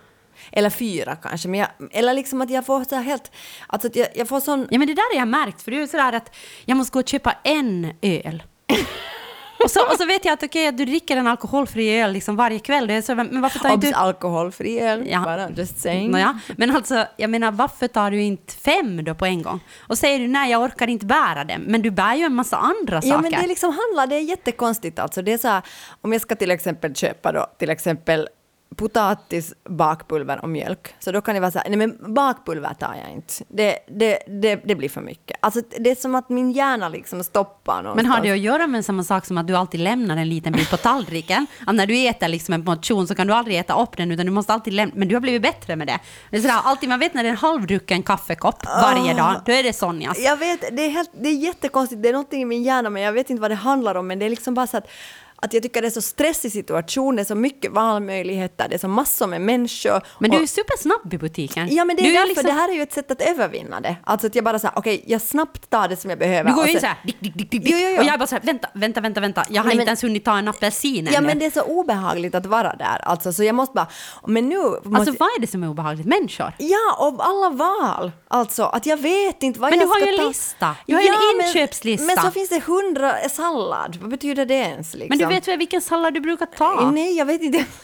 [0.52, 1.48] Eller fyra kanske.
[1.48, 3.30] Men jag, eller liksom att jag får så helt...
[3.66, 4.68] Alltså att jag, jag får sån...
[4.70, 6.34] Ja men det där har jag märkt, för det är sådär att
[6.64, 8.42] jag måste gå och köpa en öl.
[9.64, 12.58] och, så, och så vet jag att att du dricker en alkoholfri öl liksom varje
[12.58, 13.02] kväll.
[13.02, 13.92] Så, men varför tar Obs, du...
[13.92, 15.06] alkoholfri öl.
[15.10, 15.20] Ja.
[15.24, 16.10] Bara just saying.
[16.10, 19.60] Nåja, men alltså, jag menar varför tar du inte fem då på en gång?
[19.88, 22.56] Och säger du nej, jag orkar inte bära dem, men du bär ju en massa
[22.56, 23.14] andra saker.
[23.14, 25.22] Ja, men det liksom handlar, det är jättekonstigt alltså.
[25.22, 25.62] Det är så här,
[26.00, 28.28] om jag ska till exempel köpa då, till exempel
[28.76, 32.94] potatis, bakpulver och mjölk, så då kan det vara så här, nej men bakpulver tar
[33.04, 33.34] jag inte.
[33.48, 35.36] Det, det, det, det blir för mycket.
[35.40, 37.96] Alltså det är som att min hjärna liksom stoppar någonstans.
[37.96, 40.52] Men har det att göra med samma sak som att du alltid lämnar en liten
[40.52, 41.46] bit på tallriken?
[41.66, 44.26] Att när du äter liksom en portion så kan du aldrig äta upp den utan
[44.26, 44.94] du måste alltid lämna.
[44.96, 45.98] Men du har blivit bättre med det.
[46.30, 49.52] det är sådär, alltid, man vet när det är en halvdrucken kaffekopp varje dag, då
[49.52, 50.18] är det Sonjas.
[50.18, 53.02] Jag vet, det är, helt, det är jättekonstigt, det är någonting i min hjärna men
[53.02, 54.88] jag vet inte vad det handlar om men det är liksom bara så att
[55.44, 58.78] att jag tycker det är så stressig situation, det är så mycket valmöjligheter, det är
[58.78, 60.00] så massor med människor.
[60.18, 61.68] Men du är och- supersnabb i butiken.
[61.74, 63.80] Ja men det du är därför, liksom- det här är ju ett sätt att övervinna
[63.80, 63.96] det.
[64.04, 66.50] Alltså att jag bara säger okej, jag snabbt tar det som jag behöver.
[66.50, 67.62] Du går ju in sen- såhär, dick, dick, dick, dick.
[67.66, 67.98] Jo, jo, jo.
[68.00, 70.24] och jag bara såhär, vänta, vänta, vänta, vänta, jag har Nej, inte men- ens hunnit
[70.24, 71.26] ta en apelsin Ja ännu.
[71.26, 72.98] men det är så obehagligt att vara där.
[73.04, 73.86] Alltså så jag måste bara,
[74.26, 76.06] men nu måste Alltså vad är det som är obehagligt?
[76.06, 76.52] Människor?
[76.58, 78.12] Ja, och alla val.
[78.28, 80.28] Alltså, att jag vet inte vad Men jag du har ska ju en ta.
[80.28, 80.76] lista.
[80.86, 82.06] Du har ju en men- inköpslista.
[82.06, 83.96] Men så finns det hundra sallad.
[84.00, 84.94] Vad betyder det ens?
[84.94, 85.08] Liksom?
[85.34, 86.90] Vet väl vilken sallad du brukar ta?
[86.90, 87.64] Nej, jag vet inte.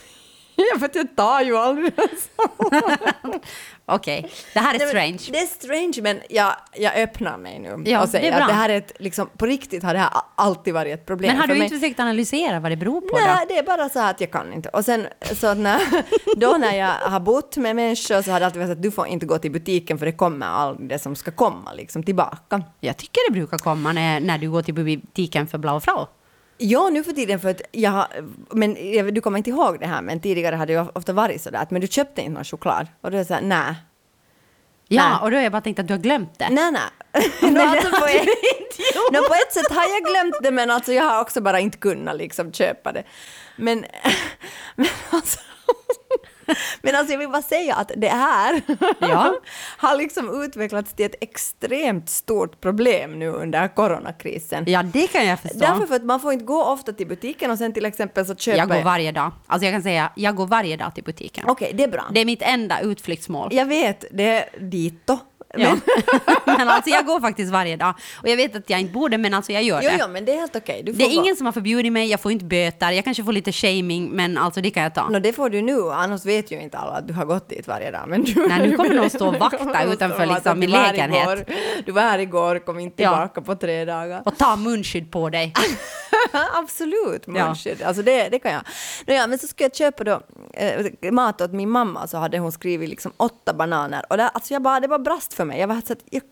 [0.73, 2.99] Jag vet, jag tar ju aldrig en sallad.
[3.85, 5.19] Okej, det här är strange.
[5.31, 8.41] Det är strange, men jag, jag öppnar mig nu Ja, och det säger bra.
[8.41, 11.27] att det här är ett, liksom, på riktigt har det här alltid varit ett problem
[11.27, 11.65] Men har för du mig.
[11.67, 13.45] inte försökt analysera vad det beror på Nej, då?
[13.53, 14.69] det är bara så att jag kan inte.
[14.69, 15.79] Och sen så när,
[16.39, 18.91] då när jag har bott med människor så har det alltid varit så att du
[18.91, 22.63] får inte gå till butiken för det kommer allt det som ska komma liksom tillbaka.
[22.79, 26.07] Jag tycker det brukar komma när, när du går till butiken för Blau Frau.
[26.63, 28.05] Ja, nu för tiden för att jag
[28.49, 31.49] men jag- du kommer inte ihåg det här, men tidigare hade det ofta varit så
[31.49, 32.87] där att men du köpte inte någon choklad.
[33.01, 33.75] Och då är det så här, nej.
[34.87, 35.17] Ja, Nej.
[35.21, 36.47] och då har jag bara tänkt att du har glömt det.
[36.49, 36.81] Nej, nej.
[37.53, 38.25] Det alltså på, ett,
[39.11, 41.77] no, på ett sätt har jag glömt det, men alltså jag har också bara inte
[41.77, 43.03] kunnat liksom köpa det.
[43.55, 43.85] Men,
[44.75, 45.39] men alltså...
[46.81, 48.61] Men alltså jag vill bara säga att det här
[48.99, 49.33] Ja.
[49.77, 54.63] har liksom utvecklats till ett extremt stort problem nu under coronakrisen.
[54.67, 55.59] Ja, det kan jag förstå.
[55.59, 58.35] Därför för att man får inte gå ofta till butiken och sen till exempel så
[58.35, 59.31] köper jag går varje dag.
[59.47, 61.45] Alltså jag kan säga, jag går varje dag till butiken.
[61.47, 62.03] Okej, det är bra.
[62.13, 63.49] Det är mitt enda utflyktsmål.
[63.51, 64.45] Jag vet, det är
[65.57, 65.69] dito.
[66.27, 66.33] Ja.
[66.57, 67.93] men alltså jag går faktiskt varje dag.
[68.21, 69.97] Och jag vet att jag inte borde, men alltså jag gör Jo, det.
[69.99, 70.77] jo, men det är helt okej.
[70.85, 73.23] Får Det är vara- ingen som har förbjudit mig, jag får inte böter, jag kanske
[73.23, 75.09] får lite shaming, men alltså det kan jag ta.
[75.09, 77.67] Nå, det får du nu, annars vet ju inte alla att du har gått dit
[77.67, 78.03] varje dag.
[78.07, 81.23] Men du, Nej, nu kommer de att stå och vakta utanför liksom min lägenhet.
[81.23, 81.45] igår.
[81.85, 83.09] Du var här igår, kom inte Ja.
[83.11, 84.21] tillbaka på tre dagar.
[84.25, 85.53] Och ta munskydd på dig.
[86.53, 87.31] Absolut, Ja.
[87.47, 87.81] munskydd.
[87.81, 88.61] Alltså det, det kan jag.
[89.07, 90.21] Nå, ja, men så ska jag köpa då,
[90.53, 94.05] eh, mat åt min mamma, så hade hon skrivit liksom åtta bananer.
[94.09, 95.59] Och där, alltså jag bara, det var brast för mig.
[95.59, 96.23] Jag var så att jag,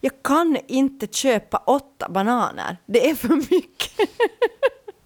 [0.00, 2.76] jag kan inte köpa åtta bananer.
[2.86, 4.10] Det är för mycket.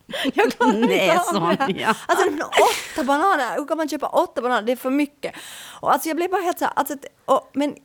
[0.34, 1.84] Jag klarar Nej, inte av det.
[1.84, 2.48] Alltså
[2.94, 4.62] åtta bananer, hur kan man köpa åtta bananer?
[4.62, 5.34] Det är för mycket.
[5.80, 7.76] Och alltså jag blev bara helt så här, alltså, och, men,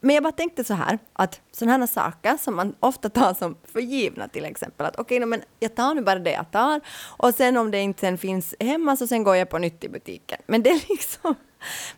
[0.00, 3.56] men jag bara tänkte så här, att sådana här saker som man ofta tar som
[3.72, 6.80] för givna till exempel, att okej, no, men jag tar nu bara det jag tar
[7.16, 9.88] och sen om det inte sen finns hemma så sen går jag på nytt i
[9.88, 10.38] butiken.
[10.46, 11.34] Men det är liksom,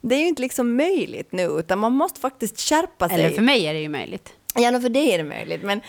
[0.01, 3.19] det är ju inte liksom möjligt nu, utan man måste faktiskt skärpa sig.
[3.19, 4.33] Eller för mig är det ju möjligt.
[4.55, 5.81] Ja, för det är det möjligt, men...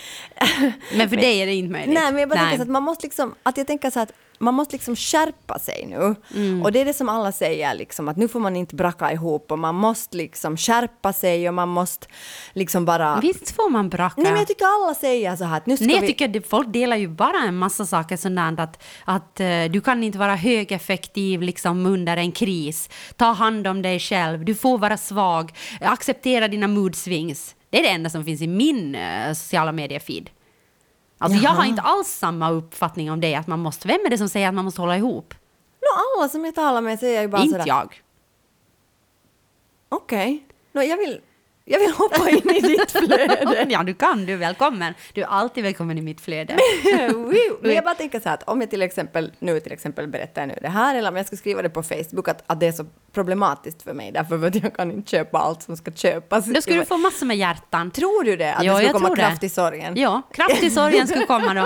[0.98, 1.94] Men för dig är det inte möjligt.
[1.94, 2.44] Nej, men jag bara Nej.
[2.44, 5.60] tänker så att man måste liksom, att jag tänker så att man måste liksom skärpa
[5.60, 6.16] sig nu.
[6.36, 6.62] Mm.
[6.62, 9.52] Och det är det som alla säger, liksom, att nu får man inte braka ihop
[9.52, 12.08] och man måste liksom skärpa sig och man måste
[12.54, 13.20] liksom bara...
[13.20, 14.22] Visst får man braka.
[14.22, 16.08] Nej, men jag tycker alla säger så här att nu ska Nej, jag vi...
[16.08, 20.04] tycker att folk delar ju bara en massa saker sådant att, att eh, du kan
[20.04, 22.90] inte vara högeffektiv liksom under en kris.
[23.16, 27.56] Ta hand om dig själv, du får vara svag, acceptera dina mood swings.
[27.70, 30.30] Det är det enda som finns i min eh, sociala medier-feed.
[31.22, 31.54] Alltså jag Jaha.
[31.58, 34.48] har inte alls samma uppfattning om det, att man måste, vem är det som säger
[34.48, 35.34] att man måste hålla ihop?
[35.82, 37.68] No, alla som jag talar med säger ju bara inte sådär...
[37.68, 38.02] jag.
[39.90, 40.46] Okej.
[40.72, 41.22] No, jag, vill,
[41.72, 43.66] jag vill hoppa in i ditt flöde.
[43.70, 44.94] ja, du kan, du är välkommen.
[45.14, 46.58] Du är alltid välkommen i mitt flöde.
[47.62, 50.46] Men jag bara tänker så här att om jag till exempel nu till exempel berättar
[50.46, 52.72] nu det här eller om jag ska skriva det på Facebook att, att det är
[52.72, 56.46] så problematiskt för mig därför att jag kan inte köpa allt som ska köpas.
[56.46, 57.92] Då skulle du få massor med hjärtan.
[57.92, 58.54] Tror du det?
[58.54, 59.94] Att Ja, det skulle komma kraft i sorgen?
[59.98, 61.66] Ja, kraft i sorgen skulle komma då.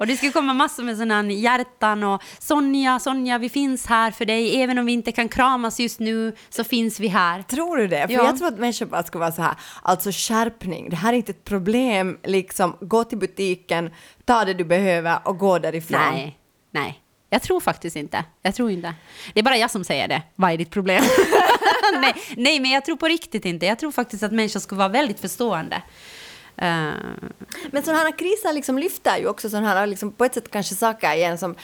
[0.00, 4.24] Och det skulle komma massor med sådana hjärtan och Sonja, Sonja, vi finns här för
[4.24, 4.62] dig.
[4.62, 7.42] Även om vi inte kan kramas just nu så finns vi här.
[7.42, 8.06] Tror du det?
[8.06, 8.24] För Ja.
[8.24, 11.32] jag tror att människor bara ska vara så här, alltså skärpning, det här är inte
[11.32, 13.90] ett problem, liksom gå till butiken,
[14.24, 16.00] ta det du behöver och gå därifrån.
[16.00, 16.38] Nej,
[16.70, 16.98] nej.
[17.30, 18.24] Jag tror faktiskt inte.
[18.42, 18.94] Jag tror inte.
[19.34, 20.22] Det är bara jag som säger det.
[20.34, 21.04] Vad är ditt problem?
[22.00, 23.66] nej, nej, men jag tror på riktigt inte.
[23.66, 25.82] Jag tror faktiskt att människor ska vara väldigt förstående.
[26.56, 26.90] Eh,
[27.70, 30.74] Men sådana här kriser liksom lyfter ju också sådana här, liksom, på ett sätt kanske
[30.74, 31.54] saker igen som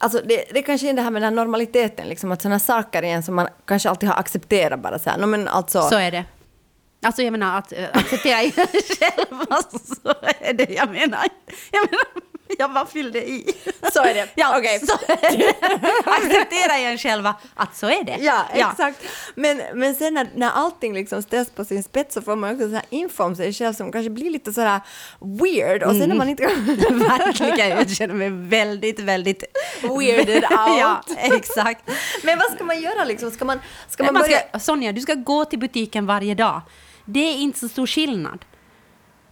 [0.00, 3.02] Alltså det, det kanske är det här med den här normaliteten, liksom, att sådana saker
[3.02, 5.18] igen som man kanske alltid har accepterat bara så här.
[5.18, 6.24] No, men alltså, så är det.
[7.02, 8.52] Alltså jag menar att eh, acceptera er
[8.98, 11.26] själv, alltså, så är det jag menar.
[11.72, 12.04] Jag menar,
[12.58, 13.54] jag bara fyllde i.
[13.92, 14.28] Så är det.
[14.34, 14.80] Ja, Okej.
[15.20, 15.54] det.
[16.04, 18.16] Acceptera er själva att så är det.
[18.20, 19.02] Ja, exakt.
[19.34, 22.68] Men, men sen när, när allting liksom ställs på sin spets så får man också
[22.68, 24.80] så här info om sig själv som kanske blir lite sådär
[25.20, 26.42] weird och sen när man inte
[26.90, 29.44] Verkligen, jag känner mig väldigt, väldigt
[29.82, 30.78] Weirded out.
[30.80, 31.90] ja, exakt.
[32.22, 33.30] Men vad ska man göra liksom?
[33.30, 34.38] Ska man, ska man Man börja...
[34.38, 36.62] ska, Sonja, du ska gå till butiken varje dag.
[37.10, 38.44] Det är inte så stor skillnad.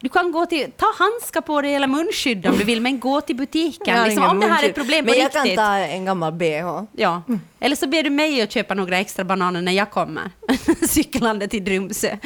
[0.01, 3.21] Du kan gå till, ta handskar på dig eller munskydd om du vill, men gå
[3.21, 4.05] till butiken.
[4.05, 5.57] Liksom, om det här är ett problem på Men jag riktigt.
[5.57, 6.83] kan ta en gammal bh.
[6.93, 7.23] Ja.
[7.61, 10.31] Eller så ber du mig att köpa några extra bananer när jag kommer.
[10.89, 12.19] Cyklande till Drumsö.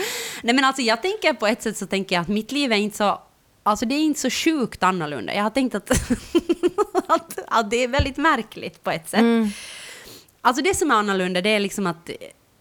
[0.43, 2.77] Nej men alltså jag tänker på ett sätt så tänker jag att mitt liv är
[2.77, 3.19] inte så
[3.63, 5.35] Alltså det är inte så sjukt annorlunda.
[5.35, 5.91] Jag har tänkt att,
[7.07, 9.25] att, att det är väldigt märkligt på ett sätt.
[10.41, 12.11] Alltså det som är annorlunda det är liksom att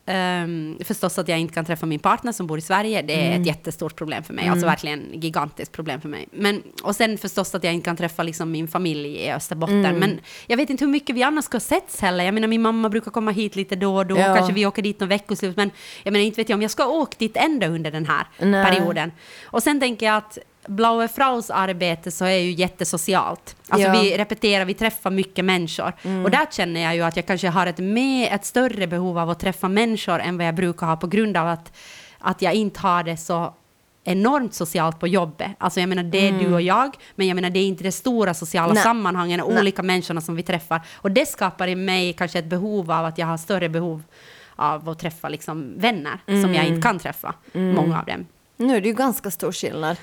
[0.09, 3.01] ehm, förstås att jag inte kan träffa min partner som bor i Sverige.
[3.01, 4.47] Det är ett jättestort problem för mig.
[4.47, 6.27] Alltså verkligen gigantiskt problem för mig.
[6.31, 9.99] Men, och sen förstås att jag inte kan träffa liksom min familj i Österbotten.
[9.99, 12.25] Men jag vet inte hur mycket vi annars ska setts heller.
[12.25, 14.17] Jag menar min mamma brukar komma hit lite då och då.
[14.17, 14.35] Ja.
[14.35, 15.57] Kanske vi åker dit någon veckoslut.
[15.57, 15.71] Men
[16.03, 18.65] jag menar inte vet jag om jag ska åka dit ända under den här Nej.
[18.65, 19.11] perioden.
[19.43, 20.37] Och sen tänker jag att
[20.69, 23.55] Blaue Fraus arbete så är ju jättesocialt.
[23.69, 24.01] Alltså Ja.
[24.01, 25.93] vi repeterar, vi träffar mycket människor.
[26.23, 29.29] Och där känner jag ju att jag kanske har ett, med, ett större behov av
[29.29, 31.73] att träffa människor än vad jag brukar ha på grund av att,
[32.19, 33.53] att jag inte har det så
[34.03, 35.51] enormt socialt på jobbet.
[35.57, 37.91] Alltså jag menar det är du och jag, men jag menar det är inte det
[37.91, 38.83] stora sociala Nej.
[38.83, 39.59] sammanhangen och Nej.
[39.61, 40.81] olika människorna som vi träffar.
[40.95, 44.03] Och det skapar i mig kanske ett behov av att jag har större behov
[44.55, 48.25] av att träffa liksom vänner som jag inte kan träffa, många av dem.
[48.57, 49.97] Nu är det ju ganska stor skillnad.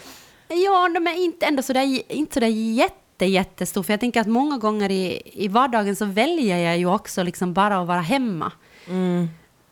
[0.48, 3.82] Ja, är inte ändå sådär, inte sådär jätte, jättestor.
[3.82, 7.52] För jag tänker att många gånger i, i vardagen så väljer jag ju också liksom
[7.52, 8.52] bara att vara hemma.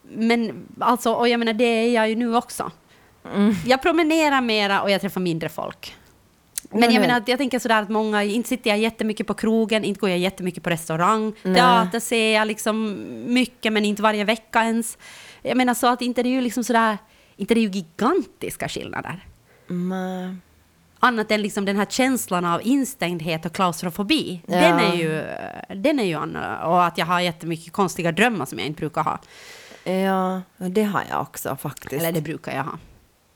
[0.02, 2.70] Men alltså, och jag menar det är jag ju nu också.
[3.66, 5.94] Jag promenerar mera och jag träffar mindre folk.
[6.70, 7.08] Men Nej, jag nej.
[7.08, 10.18] menar, jag tänker sådär att många, inte sitter jag jättemycket på krogen, inte går jag
[10.18, 11.32] jättemycket på restaurang.
[11.42, 14.98] Teater ser jag liksom mycket, men inte varje vecka ens.
[15.42, 16.98] Jag menar så att inte det är ju liksom sådär
[17.36, 19.26] inte det är ju gigantiska skillnader.
[19.66, 20.34] Nej.
[21.04, 24.40] Annat än liksom den här känslan av instängdhet och klaustrofobi.
[24.46, 24.56] Ja.
[24.60, 25.24] Den är ju,
[25.82, 26.66] den är ju annorlunda.
[26.66, 29.18] Och att jag har jättemycket konstiga drömmar som jag inte brukar ha.
[29.84, 31.92] Ja, det har jag också faktiskt.
[31.92, 32.78] Eller det brukar jag ha.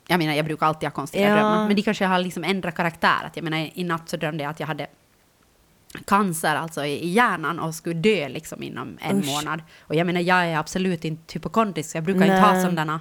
[0.07, 1.35] Jag menar, jag brukar alltid ha konstiga Ja.
[1.35, 1.67] drömmar.
[1.67, 3.25] Men de kanske har liksom ändrat karaktär.
[3.27, 4.87] Att jag menar, i natt så drömde jag att jag hade
[6.07, 9.27] cancer alltså i hjärnan och skulle dö liksom inom en Usch.
[9.27, 9.63] månad.
[9.81, 12.65] Och jag menar, jag är absolut inte hypokondrisk, jag brukar inte ha Nej.
[12.65, 13.01] sådana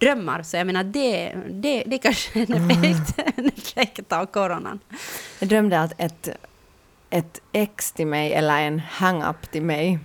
[0.00, 0.42] drömmar.
[0.42, 4.80] Så jag menar, det, det, det är kanske är en effekt, en effekt av coronan.
[5.38, 6.28] Jag drömde att ett,
[7.10, 9.98] ett ex till mig, eller en hang-up till mig,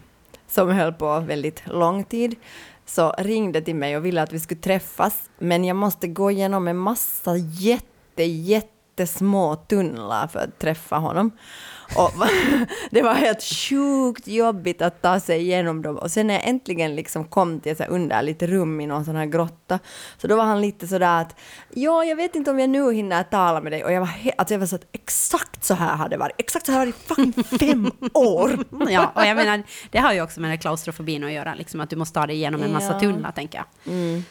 [0.47, 2.36] som höll på väldigt lång tid,
[2.86, 6.67] så ringde till mig och ville att vi skulle träffas, men jag måste gå igenom
[6.67, 8.23] en massa jätte,
[8.99, 11.31] jättesmå tunnlar för att träffa honom.
[11.97, 12.12] Och
[12.91, 15.97] det var helt sjukt jobbigt att ta sig igenom dem.
[15.97, 19.25] Och sen när jag äntligen liksom kom till ett underligt rum i någon sån här
[19.25, 19.79] grotta,
[20.17, 21.36] så då var han lite sådär att
[21.73, 23.84] ja, jag vet inte om jag nu hinner tala med dig.
[23.84, 26.36] Och jag var, he- alltså jag var så att exakt så här hade det varit.
[26.38, 28.58] Exakt så här har det varit i fem år.
[28.89, 31.95] Ja, och jag menar, det har ju också med klaustrofobin att göra, liksom att du
[31.95, 32.99] måste ta dig igenom en massa Ja.
[32.99, 33.93] tunnlar, tänker jag.
[33.93, 34.21] Eller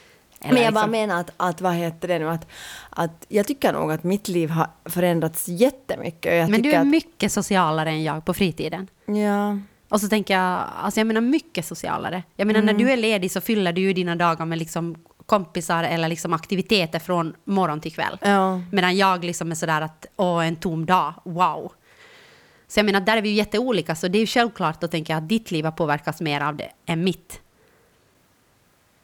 [0.53, 2.47] Men jag bara liksom- menar att, att vad heter det nu, att,
[2.91, 6.35] att jag tycker nog att mitt liv har förändrats jättemycket.
[6.35, 8.89] Jag Men du är mycket socialare än jag på fritiden.
[9.07, 12.23] Ja, Och så tänker jag, alltså jag menar mycket socialare.
[12.37, 12.77] Jag menar Mm.
[12.77, 16.33] när du är ledig så fyller du ju dina dagar med liksom kompisar eller liksom
[16.33, 18.19] aktiviteter från morgon till kväll.
[18.23, 18.61] ja.
[18.73, 21.73] Medan jag liksom är sådär att, åh en tom dag, wow.
[22.69, 25.17] Så jag menar, där är vi ju jätteolika, så det är ju självklart att tänka
[25.17, 27.41] att ditt liv har påverkats mer av det än mitt.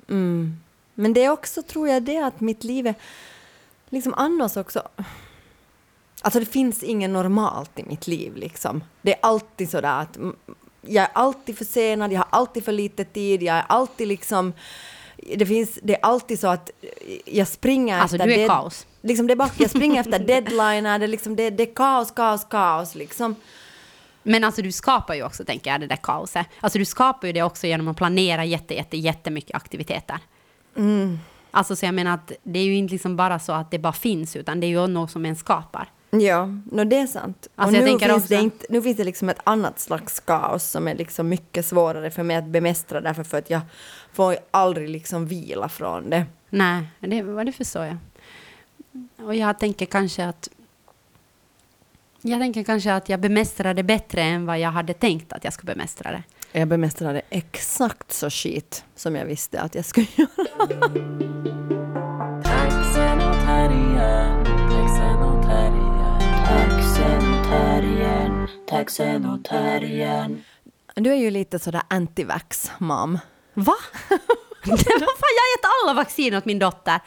[0.09, 0.57] Mm.
[1.01, 2.95] Men det är också, tror jag, det att mitt liv är
[3.89, 4.89] liksom annars också...
[6.23, 8.85] Alltså det finns ingen normalt i mitt liv liksom.
[9.03, 10.37] Det är alltid sådär att mm,
[10.81, 14.53] jag är alltid försenad, jag har alltid för lite tid, jag är alltid liksom...
[15.37, 16.71] Det, finns, det är alltid så att
[17.25, 18.29] jag springer Alltså, efter...
[18.29, 18.87] du är kaos.
[19.01, 22.11] Liksom det är bara, jag springer efter deadliner, det är, liksom, det, det är kaos,
[22.11, 23.35] kaos, kaos liksom.
[24.23, 26.47] Men alltså du skapar ju också, tänker jag, det där kaoset.
[26.61, 30.19] Alltså du skapar ju det också genom att planera jätte, jätte, jättemycket aktiviteter.
[30.77, 31.19] Mm.
[31.51, 33.93] Alltså så jag menar att det är ju inte liksom bara så att det bara
[33.93, 35.89] finns, utan det är ju något som en skapar.
[36.11, 37.49] Ja, no, det är sant.
[37.55, 40.65] Alltså, och nu, finns också- det inte, nu finns det liksom ett annat slags kaos
[40.71, 43.61] som är liksom mycket svårare för mig att bemästra därför för att jag
[44.13, 46.27] får aldrig liksom vila från det.
[46.51, 47.97] Nej, det, det förstår jag.
[49.27, 50.49] Och jag tänker kanske att
[52.23, 55.53] jag tänker kanske att jag bemästrar det bättre än vad jag hade tänkt att jag
[55.53, 56.23] skulle bemästra det.
[56.53, 60.29] Jag bemästrade exakt så skit som jag visste att jag skulle göra.
[70.95, 73.19] Du är ju lite sådär anti-vax, mam.
[73.55, 73.75] Va?
[74.65, 77.01] Det var fan, jag har gett alla vaccin åt min dotter.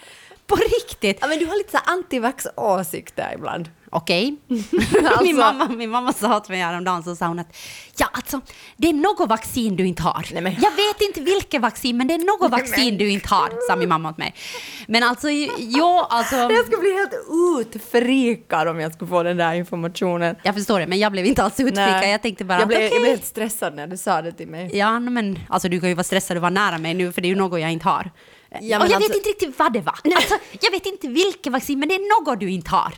[0.47, 1.17] På riktigt.
[1.21, 3.69] Ja, men du har lite anti-vax-åsikter ibland.
[3.95, 4.35] Okej.
[5.05, 7.57] Alltså- min, mamma, min mamma sa till mig häromdagen så sa hon att
[7.97, 8.41] ja, alltså,
[8.77, 10.25] det är något vaccin du inte har.
[10.33, 13.49] Nej, men- Jag vet inte vilket vaccin, men det är något vaccin du inte har,
[13.69, 14.33] sa min mamma åt mig.
[14.87, 16.35] Men alltså, ja, alltså...
[16.35, 17.13] Jag skulle bli helt
[17.59, 20.35] utfrikad om jag skulle få den där informationen.
[20.43, 22.09] Jag förstår det, men jag blev inte alls utflikad.
[22.09, 24.47] Jag tänkte bara jag blev, att jag blev helt stressad när du sa det till
[24.47, 24.69] mig.
[24.77, 27.27] Ja, men alltså du kan ju vara stressad och vara nära mig nu, för det
[27.27, 28.11] är ju något jag inte har.
[28.61, 29.99] Ja, och jag alltså- vet inte riktigt vad det var.
[30.15, 32.93] Alltså, jag vet inte vilket vaccin, men det är något du inte har.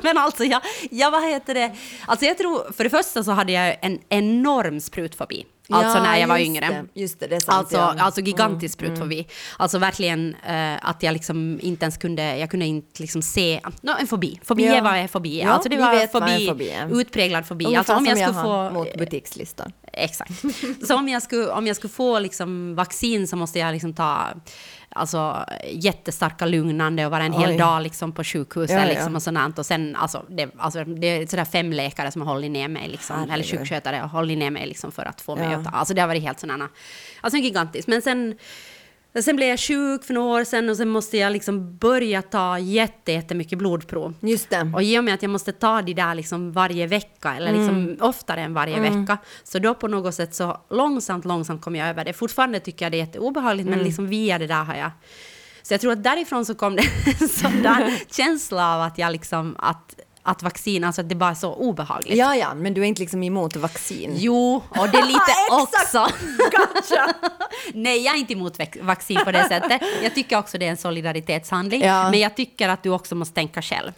[0.02, 1.76] men alltså, jag, jag, vad heter det?
[2.06, 5.46] Alltså jag tror, för det första så hade jag en enorm sprutfobi.
[5.70, 6.66] Alltså Ja, när jag var yngre.
[6.94, 7.00] det.
[7.00, 7.94] Just det, det är sant, Alltså, ja.
[7.98, 9.26] alltså gigantisk sprutfobi.
[9.56, 13.90] Alltså verkligen eh, att jag liksom inte ens kunde, jag kunde inte liksom se, no,
[14.00, 14.40] en fobi.
[14.44, 14.74] Fobi Ja.
[14.74, 15.40] är vad är fobi.
[15.42, 17.00] Ja, alltså det var en fobi, fobi är.
[17.00, 17.64] utpräglad fobi.
[17.64, 18.74] Ungefär Alltså om jag skulle har få...
[18.74, 19.72] mot butikslistan.
[19.92, 20.32] Exakt.
[20.86, 24.26] Så om jag skulle, om jag skulle få liksom vaccin så måste jag liksom ta
[24.96, 27.56] alltså, jättestarka lugnande och vara en hel Oj.
[27.56, 28.88] dag liksom, på sjukhuset Ja, ja.
[28.88, 29.58] liksom, och sånt.
[29.58, 32.88] Och sen, alltså, det, alltså, det är sådär fem läkare som har hållit ner mig,
[32.88, 35.58] liksom, eller sjukskötare har hållit ner mig liksom, för att få mig Ja.
[35.58, 35.70] att ta.
[35.70, 36.68] Alltså det har varit helt sådana,
[37.20, 37.88] alltså gigantiskt.
[37.88, 38.36] Men sen,
[39.24, 42.58] sen blev jag sjuk för några år sedan och sen måste jag liksom börja ta
[42.58, 44.14] jätte, jättemycket blodprov.
[44.20, 44.70] Just det.
[44.74, 47.76] Och i och med att jag måste ta de där liksom varje vecka, eller liksom
[47.76, 47.96] Mm.
[48.00, 52.04] oftare än varje vecka, så då på något sätt så långsamt, långsamt kom jag över
[52.04, 52.12] det.
[52.12, 53.78] Fortfarande tycker jag det är jätteobehagligt, Mm.
[53.78, 54.90] men liksom via det där har jag...
[55.62, 56.82] Så jag tror att därifrån så kom det
[57.20, 59.94] en sån där känsla av att jag liksom, att,
[60.28, 62.16] att vaccin, alltså att det bara är så obehagligt.
[62.18, 64.12] Ja, ja, men du är inte liksom emot vaccin.
[64.16, 66.06] Jo, och det är lite också...
[67.74, 69.82] Nej, jag är inte emot vac- vaccin på det sättet.
[70.02, 71.82] Jag tycker också det är en solidaritetshandling.
[71.82, 72.10] Ja.
[72.10, 73.92] Men jag tycker att du också måste tänka själv.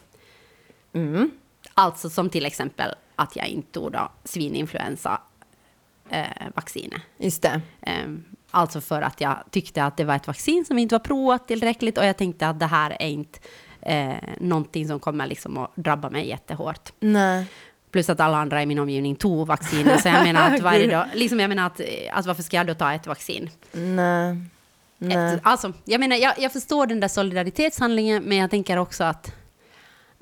[0.95, 1.31] Mm.
[1.75, 5.21] Alltså som till exempel att jag inte tog då svininfluensa
[6.11, 6.25] eh,
[6.55, 7.03] vaccinet.
[7.19, 7.61] Just det.
[7.83, 11.49] Ehm, Alltså för att jag tyckte att det var ett vaccin som inte var provat
[11.49, 13.39] tillräckligt och jag tänkte att det här är inte
[13.89, 16.93] eh, någonting som kommer liksom att drabba mig jättehårt.
[17.01, 17.47] Nej.
[17.91, 21.05] Plus att alla andra i min omgivning tog vaccinet, så jag menar att, det då?
[21.15, 23.51] Liksom jag menar att, eh, alltså varför ska jag då ta ett vaccin?
[23.73, 24.37] Nej.
[24.99, 25.35] Nej.
[25.35, 29.33] Ett, alltså, jag menar, jag, jag förstår den där solidaritetshandlingen, men jag tänker också att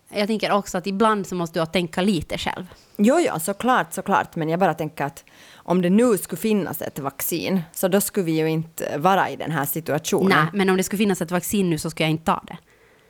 [0.08, 2.66] jag tänker också att ibland så måste du tänka lite själv.
[2.96, 4.36] Jo, ja, såklart, såklart.
[4.36, 8.26] Men jag bara tänker att om det nu skulle finnas ett vaccin, så då skulle
[8.26, 10.28] vi ju inte vara i den här situationen.
[10.28, 12.56] Nej, men om det skulle finnas ett vaccin nu så skulle jag inte ta det.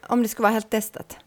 [0.08, 1.18] Om det skulle vara helt testat.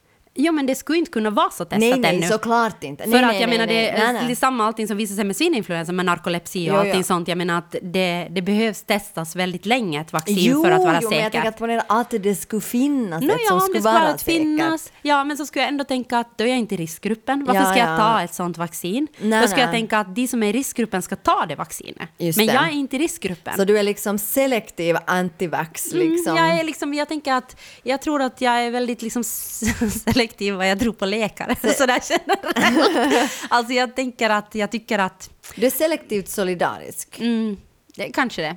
[0.41, 2.27] Ja, men det skulle inte kunna vara så testat nej, nej, ännu.
[2.27, 3.03] såklart inte.
[3.03, 4.31] För nej, att nej, jag nej, menar, nej, det, nej, nej.
[4.31, 7.03] är samma allting som visar sig med svininfluensa, med narkolepsi och Jo, allting ja.
[7.03, 7.27] sånt.
[7.27, 10.99] Jag menar att det, det behövs testas väldigt länge, ett vaccin, Jo, för att vara
[11.01, 13.61] jo, men jag tänker att ponera att det skulle finnas Nå ett ja, som om
[13.61, 14.21] skulle skulle vara säkert.
[14.21, 14.91] finnas.
[15.01, 17.45] Ja, men så skulle jag ändå tänka att då är jag inte i riskgruppen.
[17.45, 17.97] Varför Ja, ska jag ja.
[17.97, 19.07] ta ett sånt vaccin?
[19.21, 19.75] Nej, då ska jag nej.
[19.75, 22.09] tänka att de som är i riskgruppen ska ta det vaccinet.
[22.17, 22.53] Just men det.
[22.53, 23.53] jag är inte i riskgruppen.
[23.55, 26.37] Så du är liksom selektiv antivax liksom?
[26.37, 29.23] Mm, jag, är liksom, jag tänker att jag tror att jag är väldigt liksom
[30.03, 31.55] selektiv vad jag tror på läkare.
[31.73, 33.32] Sådär generellt.
[33.49, 37.19] alltså jag tänker att jag tycker att, Du är selektivt solidarisk.
[37.19, 37.57] mm,
[37.95, 38.55] det, kanske det.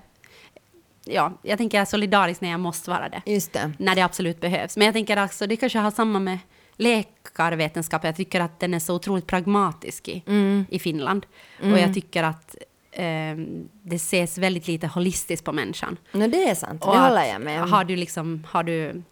[1.04, 3.22] Ja, jag tänker jag är solidarisk när jag måste vara det.
[3.26, 3.72] Just det.
[3.78, 4.76] När det absolut behövs.
[4.76, 6.38] Men jag tänker också, det kanske har samma med
[6.76, 8.04] läkarvetenskap.
[8.04, 10.64] Jag tycker att den är så otroligt pragmatisk i, Mm.
[10.70, 11.26] i Finland.
[11.60, 12.56] Och jag tycker att
[12.92, 13.36] eh,
[13.82, 15.96] det ses väldigt lite holistiskt på människan.
[16.12, 17.72] No, det är sant, Och det håller jag med om.
[17.72, 19.02] Har du, liksom, har du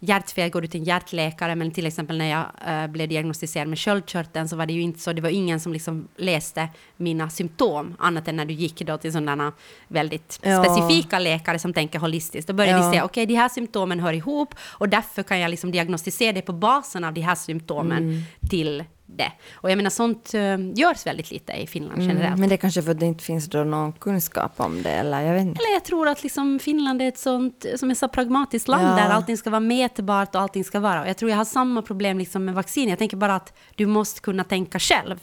[0.00, 3.78] hjärtfel går du till en hjärtläkare, men till exempel när jag eh, blev diagnostiserad med
[3.78, 7.96] sköldkörteln så var det ju inte så, det var ingen som liksom läste mina symptom,
[7.98, 9.52] annat än när du gick då till sådana
[9.88, 10.64] väldigt Ja.
[10.64, 12.48] specifika läkare som tänker holistiskt.
[12.48, 12.84] Då började Ja.
[12.84, 16.42] de säga, okej, de här symptomen hör ihop och därför kan jag liksom diagnostisera det
[16.42, 18.22] på basen av de här symptomen Mm.
[18.50, 18.84] till
[19.16, 19.32] det.
[19.54, 22.26] Och jag menar, sånt eh, görs väldigt lite i Finland generellt.
[22.26, 24.90] Mm, men det är kanske för att det inte finns då någon kunskap om det,
[24.90, 25.62] eller jag vet inte.
[25.62, 29.04] Eller jag tror att liksom Finland är ett sånt, som är så pragmatiskt land Ja.
[29.04, 31.02] där allting ska vara mätbart och allting ska vara.
[31.02, 32.88] Och jag tror jag har samma problem liksom med vaccin.
[32.88, 35.20] Jag tänker bara att du måste kunna tänka själv.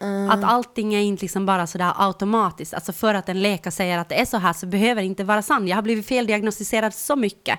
[0.00, 0.30] Mm.
[0.30, 2.74] Att allting är inte liksom bara sådär automatiskt.
[2.74, 5.24] Alltså för att en läkare säger att det är så här så behöver det inte
[5.24, 5.68] vara sant.
[5.68, 7.58] Jag har blivit feldiagnostiserad så mycket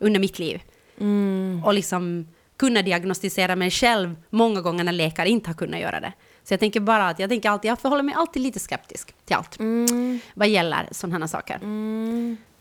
[0.00, 0.62] under mitt liv.
[1.00, 1.62] Mm.
[1.64, 6.12] Och liksom kunna diagnostisera mig själv många gånger när läkare inte har kunnat göra det.
[6.44, 9.36] Så jag tänker bara att jag tänker alltid, jag förhåller mig alltid lite skeptisk till
[9.36, 9.58] allt.
[9.58, 10.20] Mm.
[10.34, 11.58] Vad gäller sådana saker.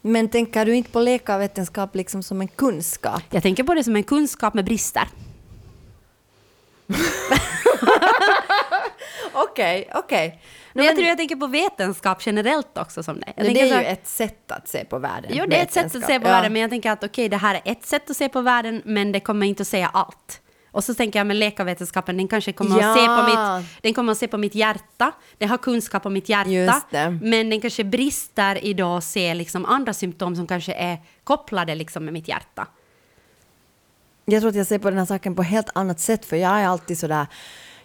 [0.02, 3.24] Men tänker du inte på läkarvetenskap liksom som en kunskap?
[3.30, 5.08] Jag tänker på det som en kunskap med brister.
[9.54, 10.42] Okej, okej.
[10.74, 13.34] Men jag tror jag tänker på vetenskap generellt också som det.
[13.38, 15.32] Det så är här- ju ett sätt att se på världen.
[15.34, 16.32] Jo, det är ett sätt att se på Ja.
[16.32, 18.82] världen, men jag tänker att okej, det här är ett sätt att se på världen,
[18.86, 20.40] men det kommer inte att säga allt.
[20.72, 22.92] Och så tänker jag med läkarvetenskapen, den kanske kommer Ja.
[22.92, 23.24] att se på
[23.64, 27.50] mitt, den kommer att se på mitt hjärta, den har kunskap om mitt hjärta, men
[27.50, 32.14] den kanske brister i att se liksom andra symptom som kanske är kopplade liksom med
[32.14, 32.68] mitt hjärta.
[34.26, 36.52] Jag tror att jag ser på den här saken på helt annat sätt, för jag
[36.60, 37.28] är alltid sådär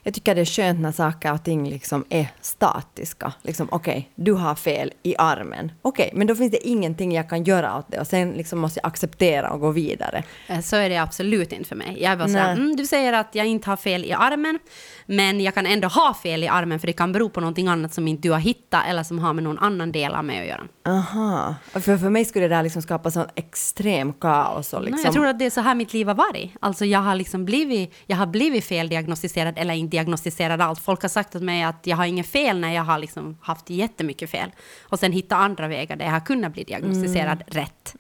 [0.03, 3.33] jag tycker det är skönt när saker och ting liksom är statiska.
[3.43, 5.73] Liksom, okej, du har fel i armen.
[5.83, 8.81] Okej, men då finns det ingenting jag kan göra åt det och sen liksom måste
[8.83, 10.23] jag acceptera och gå vidare.
[10.47, 11.97] Eh, Så är det absolut inte för mig.
[12.01, 12.65] Jag är bara såhär, Nej.
[12.65, 14.59] mm, du säger att jag inte har fel i armen,
[15.07, 17.95] men jag kan ändå ha fel i armen för det kan bero på någonting annat
[17.95, 20.47] som inte du har hittat eller som har med någon annan del av mig att
[20.47, 20.63] göra.
[20.87, 21.55] Aha.
[21.73, 24.97] För, för mig skulle det där liksom skapa sån extrem kaos och liksom...
[24.97, 26.51] Nej, jag tror att det är så här mitt liv har varit.
[26.61, 30.79] Alltså jag har liksom blivit, jag har blivit feldiagnostiserad eller inte diagnostiserad allt.
[30.81, 33.71] Folk har sagt åt mig att jag har inget fel när jag har liksom haft
[33.71, 34.51] jättemycket fel.
[34.83, 37.95] Och sen hitta andra vägar där jag har kunnat bli diagnostiserad rätt.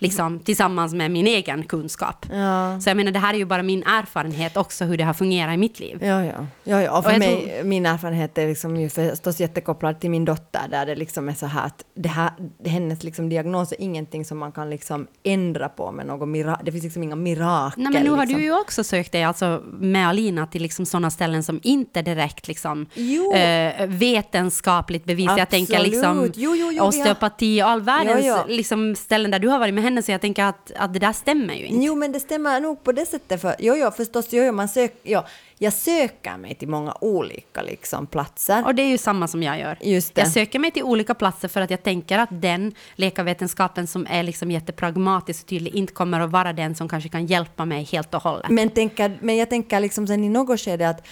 [0.00, 2.26] Liksom tillsammans med min egen kunskap.
[2.32, 2.80] Ja.
[2.80, 5.54] Så jag menar, det här är ju bara min erfarenhet också hur det har fungerat
[5.54, 5.98] i mitt liv.
[6.00, 6.46] Ja, ja.
[6.64, 7.02] ja, ja.
[7.02, 11.28] För mig, min erfarenhet är liksom ju förstås jättekopplad till min dotter, där det liksom
[11.28, 12.30] är så här att det här,
[12.64, 16.64] hennes liksom diagnos är ingenting som man kan liksom ändra på med något mirakel.
[16.64, 17.82] Det finns liksom inga mirakel.
[17.82, 18.38] Nej, men nu har liksom.
[18.38, 22.48] du ju också sökt dig alltså, med Alina till liksom sådana ställen som inte direkt
[22.48, 22.86] liksom,
[23.34, 25.38] eh, vetenskapligt bevisat.
[25.38, 26.32] Jag tänker liksom.
[26.34, 28.26] Jo, jo, jo, osteopati och all världens.
[28.48, 31.12] Liksom, ställen där du har varit med henne, så jag tänker att, att det där
[31.12, 31.84] stämmer ju inte.
[31.84, 33.40] Jo, men det stämmer nog på det sättet.
[33.40, 35.20] För, jo, jo, förstås, jo, jo, man sök, jo,
[35.58, 38.64] jag söker mig till många olika liksom, platser.
[38.64, 39.78] Och det är ju samma som jag gör.
[39.80, 40.20] Just det.
[40.20, 44.22] Jag söker mig till olika platser för att jag tänker att den läkarvetenskapen som är
[44.22, 48.14] liksom jättepragmatisk och tydlig inte kommer att vara den som kanske kan hjälpa mig helt
[48.14, 48.50] och hållet.
[48.50, 51.06] Men, tänker, men jag tänker liksom sen i något skede att,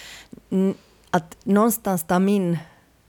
[1.09, 2.57] att någonstans tar min,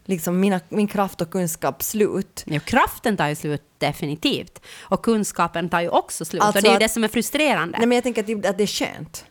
[0.09, 2.45] liksom mina, min kraft och kunskap slut.
[2.47, 4.61] Jo, kraften tar ju slut definitivt.
[4.81, 6.43] Och kunskapen tar ju också slut.
[6.43, 7.79] Alltså och det är ju att- det som är frustrerande.
[7.79, 9.25] Nej, men jag tänker att det, att det är skönt.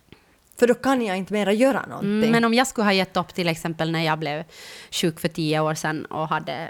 [0.60, 2.18] För då kan jag inte mera göra någonting.
[2.18, 4.44] Mm, men om jag skulle ha gett upp till exempel när jag blev
[4.92, 6.70] sjuk för tio år sedan och hade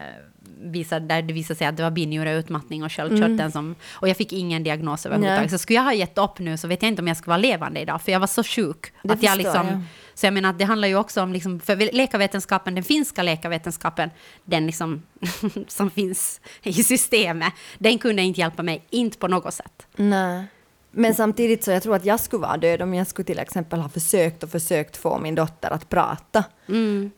[0.61, 3.75] visade, där det visade sig att det var binjureutmattning och sköldkörteln som...
[3.89, 5.41] Och jag fick ingen diagnos överhuvudtaget.
[5.41, 5.49] Nej.
[5.49, 7.37] Så skulle jag ha gett upp nu så vet jag inte om jag skulle vara
[7.37, 8.93] levande idag, för jag var så sjuk.
[9.03, 9.81] Det att jag liksom, jag.
[10.17, 14.09] Så jag menar att det handlar ju också om, liksom, för läkarvetenskapen, den finska läkarvetenskapen,
[14.43, 15.03] den liksom,
[15.67, 19.87] som finns i systemet, den kunde inte hjälpa mig, inte på något sätt.
[19.95, 20.45] Nej.
[20.91, 23.79] Men samtidigt så jag tror att jag skulle vara död om jag skulle till exempel
[23.79, 26.43] ha försökt och försökt få min dotter att prata.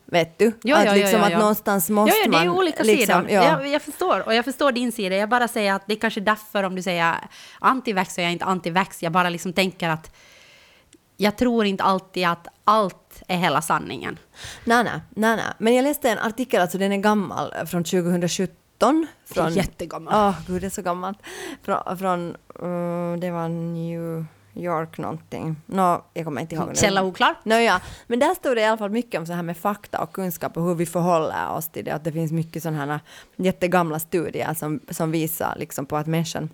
[0.04, 0.44] Vet du?
[0.44, 0.58] Mm.
[0.62, 2.58] Ja, att ja, liksom ja, att någonstans måste ja, ja, det är ju man...
[2.58, 3.30] olika liksom, sidor.
[3.30, 3.44] Ja.
[3.44, 5.16] Jag, jag förstår, och jag förstår din sida.
[5.16, 7.14] Jag bara säger att det är kanske därför om du säger
[7.58, 9.02] antivax så är jag inte antivax.
[9.02, 10.16] Jag bara liksom tänker att
[11.20, 14.18] jag tror inte alltid att allt är hela sanningen.
[14.64, 15.54] Nej, nej, nej, nej.
[15.58, 19.06] Men jag läste en artikel, alltså den är gammal, eh, från 2017.
[19.24, 20.14] Från, Jättegammal.
[20.14, 21.18] Åh, gud, det är så gammalt.
[21.62, 25.56] Från, från eh, det var New York någonting.
[25.66, 26.74] Nå, jag kommer inte ihåg nu.
[26.74, 27.34] Källa oklar.
[27.42, 27.80] Nå, ja.
[28.06, 30.56] Men där står det i alla fall mycket om så här med fakta och kunskap
[30.56, 31.90] och hur vi förhåller oss till det.
[31.90, 33.00] Att det finns mycket sådana här
[33.36, 36.50] jättegamla studier som, som visar liksom på att människan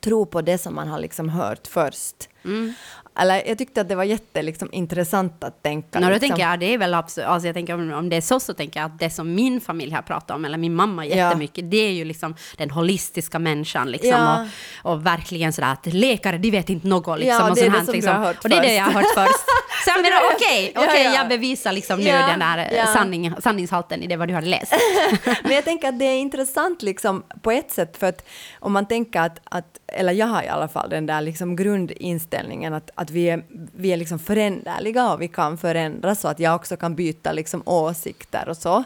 [0.00, 2.28] tror på det som man har liksom hört först.
[2.44, 2.74] Mm.
[3.18, 6.00] Eller jag tyckte att det var jätte liksom, intressant att tänka.
[6.00, 6.28] Då liksom.
[6.28, 8.80] tänker jag, det är väl absolut, alltså jag tänker om, det är så, så tänker
[8.80, 11.16] jag att det som min familj har pratat om, eller min mamma Ja.
[11.16, 14.46] jättemycket, det är ju liksom den holistiska människan liksom, Ja.
[14.82, 17.38] och, och verkligen sådär att läkare, de vet inte något liksom.
[17.38, 18.16] Ja, och det är det här, som du liksom.
[18.16, 19.40] har hört Och det är det jag har hört först.
[19.84, 21.14] Så jag menar, okej, Ja, okej, ja.
[21.14, 22.86] jag bevisar liksom nu Ja, den där ja.
[22.86, 24.74] sanning, sanningshalten i det vad du har läst.
[25.42, 28.28] Men jag tänker att det är intressant liksom på ett sätt för att
[28.60, 32.31] om man tänker att, att eller jag har i alla fall den där liksom grundinställningen
[32.72, 33.44] att, att vi är,
[33.76, 37.62] vi är liksom föränderliga och vi kan förändras så att jag också kan byta liksom
[37.66, 38.84] åsikter och så.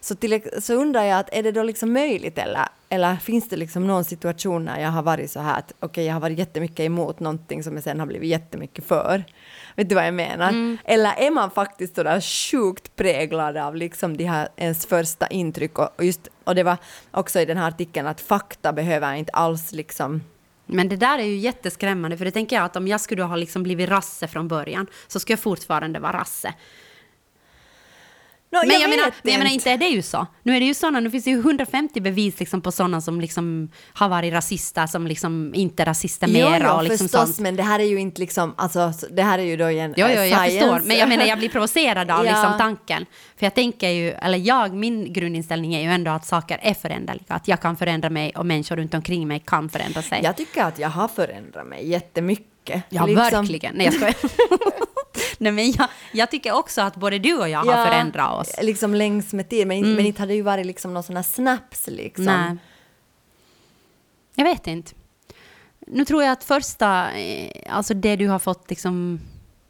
[0.00, 3.56] Så, till, så undrar jag att är det då liksom möjligt eller, eller finns det
[3.56, 6.80] liksom någon situation när jag har varit så här att okej jag har varit jättemycket
[6.80, 9.24] emot någonting som jag sen har blivit jättemycket för.
[9.76, 10.78] Vet du vad jag menar?
[10.84, 15.88] Eller är man faktiskt sådär sjukt präglad av liksom de här ens första intryck och,
[15.96, 16.76] och just, och det var
[17.10, 20.20] också i den här artikeln att fakta behöver inte alls liksom
[20.66, 23.36] men det där är ju jätteskrämmande, för det tänker jag att om jag skulle ha
[23.36, 26.54] liksom blivit rasse från början, så skulle jag fortfarande vara rasse.
[28.62, 30.26] Nå, Men jag, menar, vet men jag menar, inte är det ju så.
[30.42, 33.20] Nu är det ju såna, nu finns det ju 150 bevis liksom på sådana som
[33.20, 37.26] liksom har varit rasister, som liksom inte är rasister Jo, mera jo, och liksom förstås,
[37.26, 37.38] sånt.
[37.38, 40.06] men det här är ju inte liksom, alltså det här är ju då en Jo,
[40.06, 40.58] eh, jo, jag science.
[40.60, 40.88] förstår.
[40.88, 42.30] Men jag menar, jag blir provocerad av Ja.
[42.32, 43.06] liksom tanken.
[43.38, 47.24] För jag tänker ju, eller jag, min grundinställning är ju ändå att saker är föränderliga.
[47.28, 50.20] Att jag kan förändra mig och människor runt omkring mig kan förändra sig.
[50.24, 52.46] Jag tycker att jag har förändrat mig jättemycket.
[52.88, 53.74] Ja, Liksom- verkligen.
[53.76, 54.14] Nej, jag skojar.
[55.38, 58.54] Nej, men jag, jag tycker också att både du och jag har förändrat oss.
[58.62, 61.22] Liksom längs med tid, men, inte- men inte hade ju varit liksom någon sån här
[61.22, 62.24] snaps liksom.
[62.24, 62.56] Nej.
[64.34, 64.92] Jag vet inte.
[65.86, 69.20] Nu tror jag att första, eh, alltså det du har fått liksom,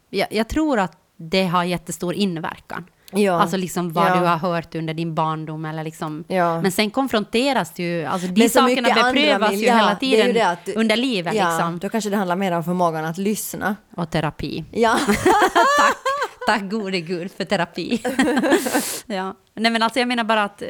[0.09, 2.85] jag, jag tror att det har jättestor inverkan.
[3.11, 3.31] Ja.
[3.41, 4.15] Alltså liksom vad Ja.
[4.19, 6.23] du har hört under din barndom eller liksom.
[6.27, 6.61] Ja.
[6.61, 10.27] Men sen konfronteras du ju, alltså de sakerna beprövas ju ja, hela det är tiden
[10.27, 11.79] ju det att du- under livet ja, liksom.
[11.79, 13.75] Då kanske det handlar mer om förmågan att lyssna.
[13.95, 14.65] Och terapi.
[14.71, 14.99] Ja.
[15.07, 15.95] Tack,
[16.47, 18.01] tack gode gud för terapi.
[19.05, 19.35] ja.
[19.53, 20.67] Nej men alltså jag menar bara att eh,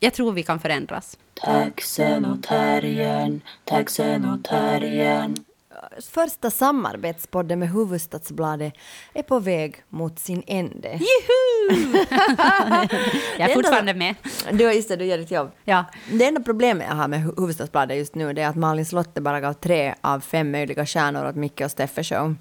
[0.00, 1.18] jag tror vi kan förändras.
[1.44, 5.36] Taxen och terriern, taxen och terriern.
[6.10, 8.72] Första samarbetspodden med Huvudstadsbladet
[9.14, 10.88] är på väg mot sin ände.
[10.92, 11.96] Juhu!
[13.38, 14.14] jag är fortfarande med.
[14.52, 15.50] Du, just det, du gör ditt jobb.
[15.64, 15.84] Ja.
[16.12, 19.40] Det enda problemet jag har med Hu- Hufvudstadsbladet just nu är att Malin Slotte bara
[19.40, 22.34] gav tre av fem möjliga stjärnor åt Micke och Steffe show.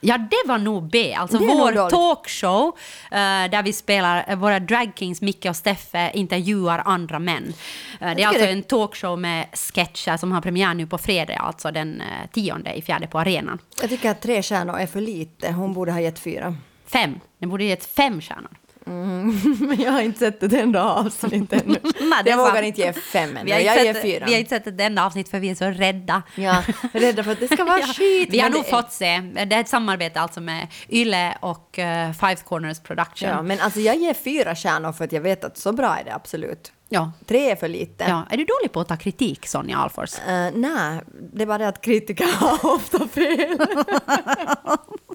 [0.00, 1.14] Ja, det var nog B.
[1.14, 2.68] Alltså vår talkshow
[3.10, 7.52] eh, där vi spelar, eh, våra dragkings Micke och Steffe intervjuar andra män.
[8.00, 11.36] Eh, det är alltså det- en talkshow med sketcher som har premiär nu på fredag,
[11.36, 13.58] alltså den eh, tionde i fjärde på arenan.
[13.80, 15.52] Jag tycker att tre stjärnor är för lite.
[15.52, 16.54] Hon borde ha gett fyra.
[16.86, 17.20] Fem.
[17.38, 18.50] Den borde gett fem stjärnor.
[19.60, 21.78] Men jag har inte sett ett enda avsnitt ännu.
[22.00, 23.50] Nej, jag vågar inte ge fem ännu.
[23.50, 24.24] Jag ger sett, fyra.
[24.26, 26.22] vi har inte sett ett enda avsnitt för vi är så rädda.
[26.34, 26.62] Ja,
[26.92, 28.28] rädda för att det ska vara Ja, skit.
[28.32, 29.20] Vi har nog det- fått se.
[29.46, 33.28] Det är ett samarbete alltså med Yle och eh, Five Corners Production.
[33.28, 36.04] Ja, men alltså jag ger fyra stjärnor för att jag vet att så bra är
[36.04, 36.72] det absolut.
[36.88, 37.12] Ja.
[37.26, 38.04] Tre är för lite.
[38.08, 38.26] Ja.
[38.30, 40.14] Är du dålig på att ta kritik, Sonja Alfors?
[40.28, 41.00] Eh, nej,
[41.32, 43.58] det är bara det att kritiker har ofta fel.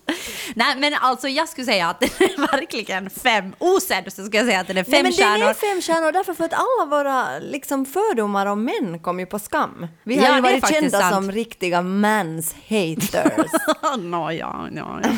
[0.56, 3.56] Nej, men alltså jag skulle säga att den är verkligen fem.
[3.60, 5.38] Osedd så skulle jag säga att den är fem Nej, men stjärnor.
[5.40, 9.26] den är fem stjärnor därför för att alla våra liksom, fördomar om män kom ju
[9.26, 9.88] på skam.
[10.04, 11.16] Vi Ja, har det ju varit kända sant.
[11.16, 13.52] som riktiga mans haters.
[13.98, 15.10] Nå, ja, ja, ja.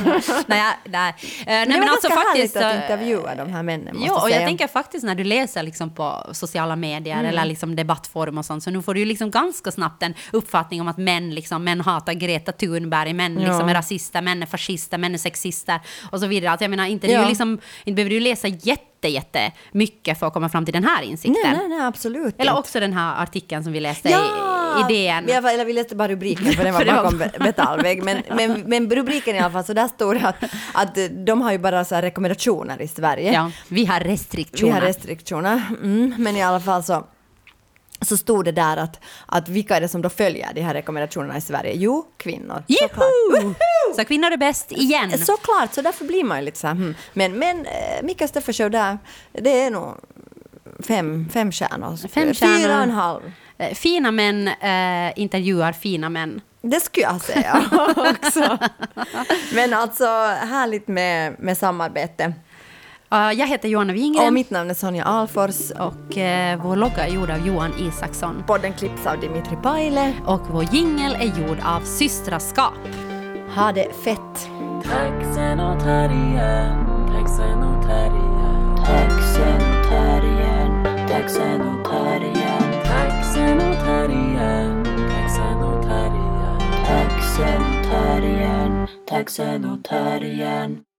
[0.48, 1.10] nej, nej.
[1.20, 2.56] Eh, nej, men det var alltså faktiskt...
[2.56, 4.40] härligt att eh, intervjua de här männen, måste Ja, och säga.
[4.40, 7.26] jag tänker faktiskt när du läser liksom på sociala medier Mm.
[7.26, 10.82] eller liksom debattforum och sånt, så nu får du ju liksom ganska snabbt en uppfattning
[10.82, 14.73] om att män, liksom, män hatar Greta Thunberg, män liksom är rasister, män är fascister,
[14.74, 15.80] feminister, män är sexister
[16.12, 16.52] och så vidare.
[16.52, 17.24] Alltså jag menar, inte, det är Ja.
[17.24, 20.84] ju liksom, inte behöver du läsa jätte, jätte mycket för att komma fram till den
[20.84, 21.42] här insikten.
[21.44, 24.20] Nej, nej, nej, absolut Eller också den här artikeln som vi läste Ja!
[24.90, 25.26] i, i DN.
[25.28, 28.04] Jag, eller vi läste bara rubriken för den var det bakom be- metallvägg.
[28.04, 30.36] Men, men, men rubriken i alla fall, så där står det att,
[30.74, 33.34] att de har ju bara så rekommendationer i Sverige.
[33.34, 34.74] Ja, vi har Vi restriktioner.
[34.74, 37.08] har restriktioner, mm, men i alla fall så,
[38.02, 41.38] så stod det där att, att vilka är det som då följer de här rekommendationerna
[41.38, 41.74] i Sverige?
[41.76, 42.64] Jo, kvinnor.
[42.68, 43.54] Juhu!
[43.96, 45.18] Så kvinnor är bäst igen.
[45.18, 46.96] Såklart, så därför blir man ju lite så här, hmm.
[47.14, 48.98] Men, men eh, Mika Steffers där,
[49.32, 49.98] det är nog
[50.88, 52.08] fem, fem stjärnor.
[52.08, 52.58] Fem stjärnor.
[52.58, 53.22] Fyra och en halv.
[53.58, 56.42] Eh, Fina män eh, intervjuar fina män.
[56.62, 57.64] Det skulle jag säga
[57.96, 58.58] också.
[59.54, 62.34] Men alltså härligt med, med samarbete.
[63.10, 65.72] Jag heter Johanna Wingren Och mitt namn är Sonja Alfors.
[65.72, 68.44] och eh, vår logga är gjord av Johan Isaksson.
[68.48, 70.14] Podden klipps av Dimitri Paile.
[70.26, 73.13] Och vår jingel är gjord av Systraskap.
[73.56, 74.50] Ha det fett!
[74.84, 84.84] Taxen och terriern, taxen och terriern, taxen och terriern, taxen och terriern, taxen och terriern,
[84.84, 90.93] taxen och terriern, taxen och terriern, taxen och terriern.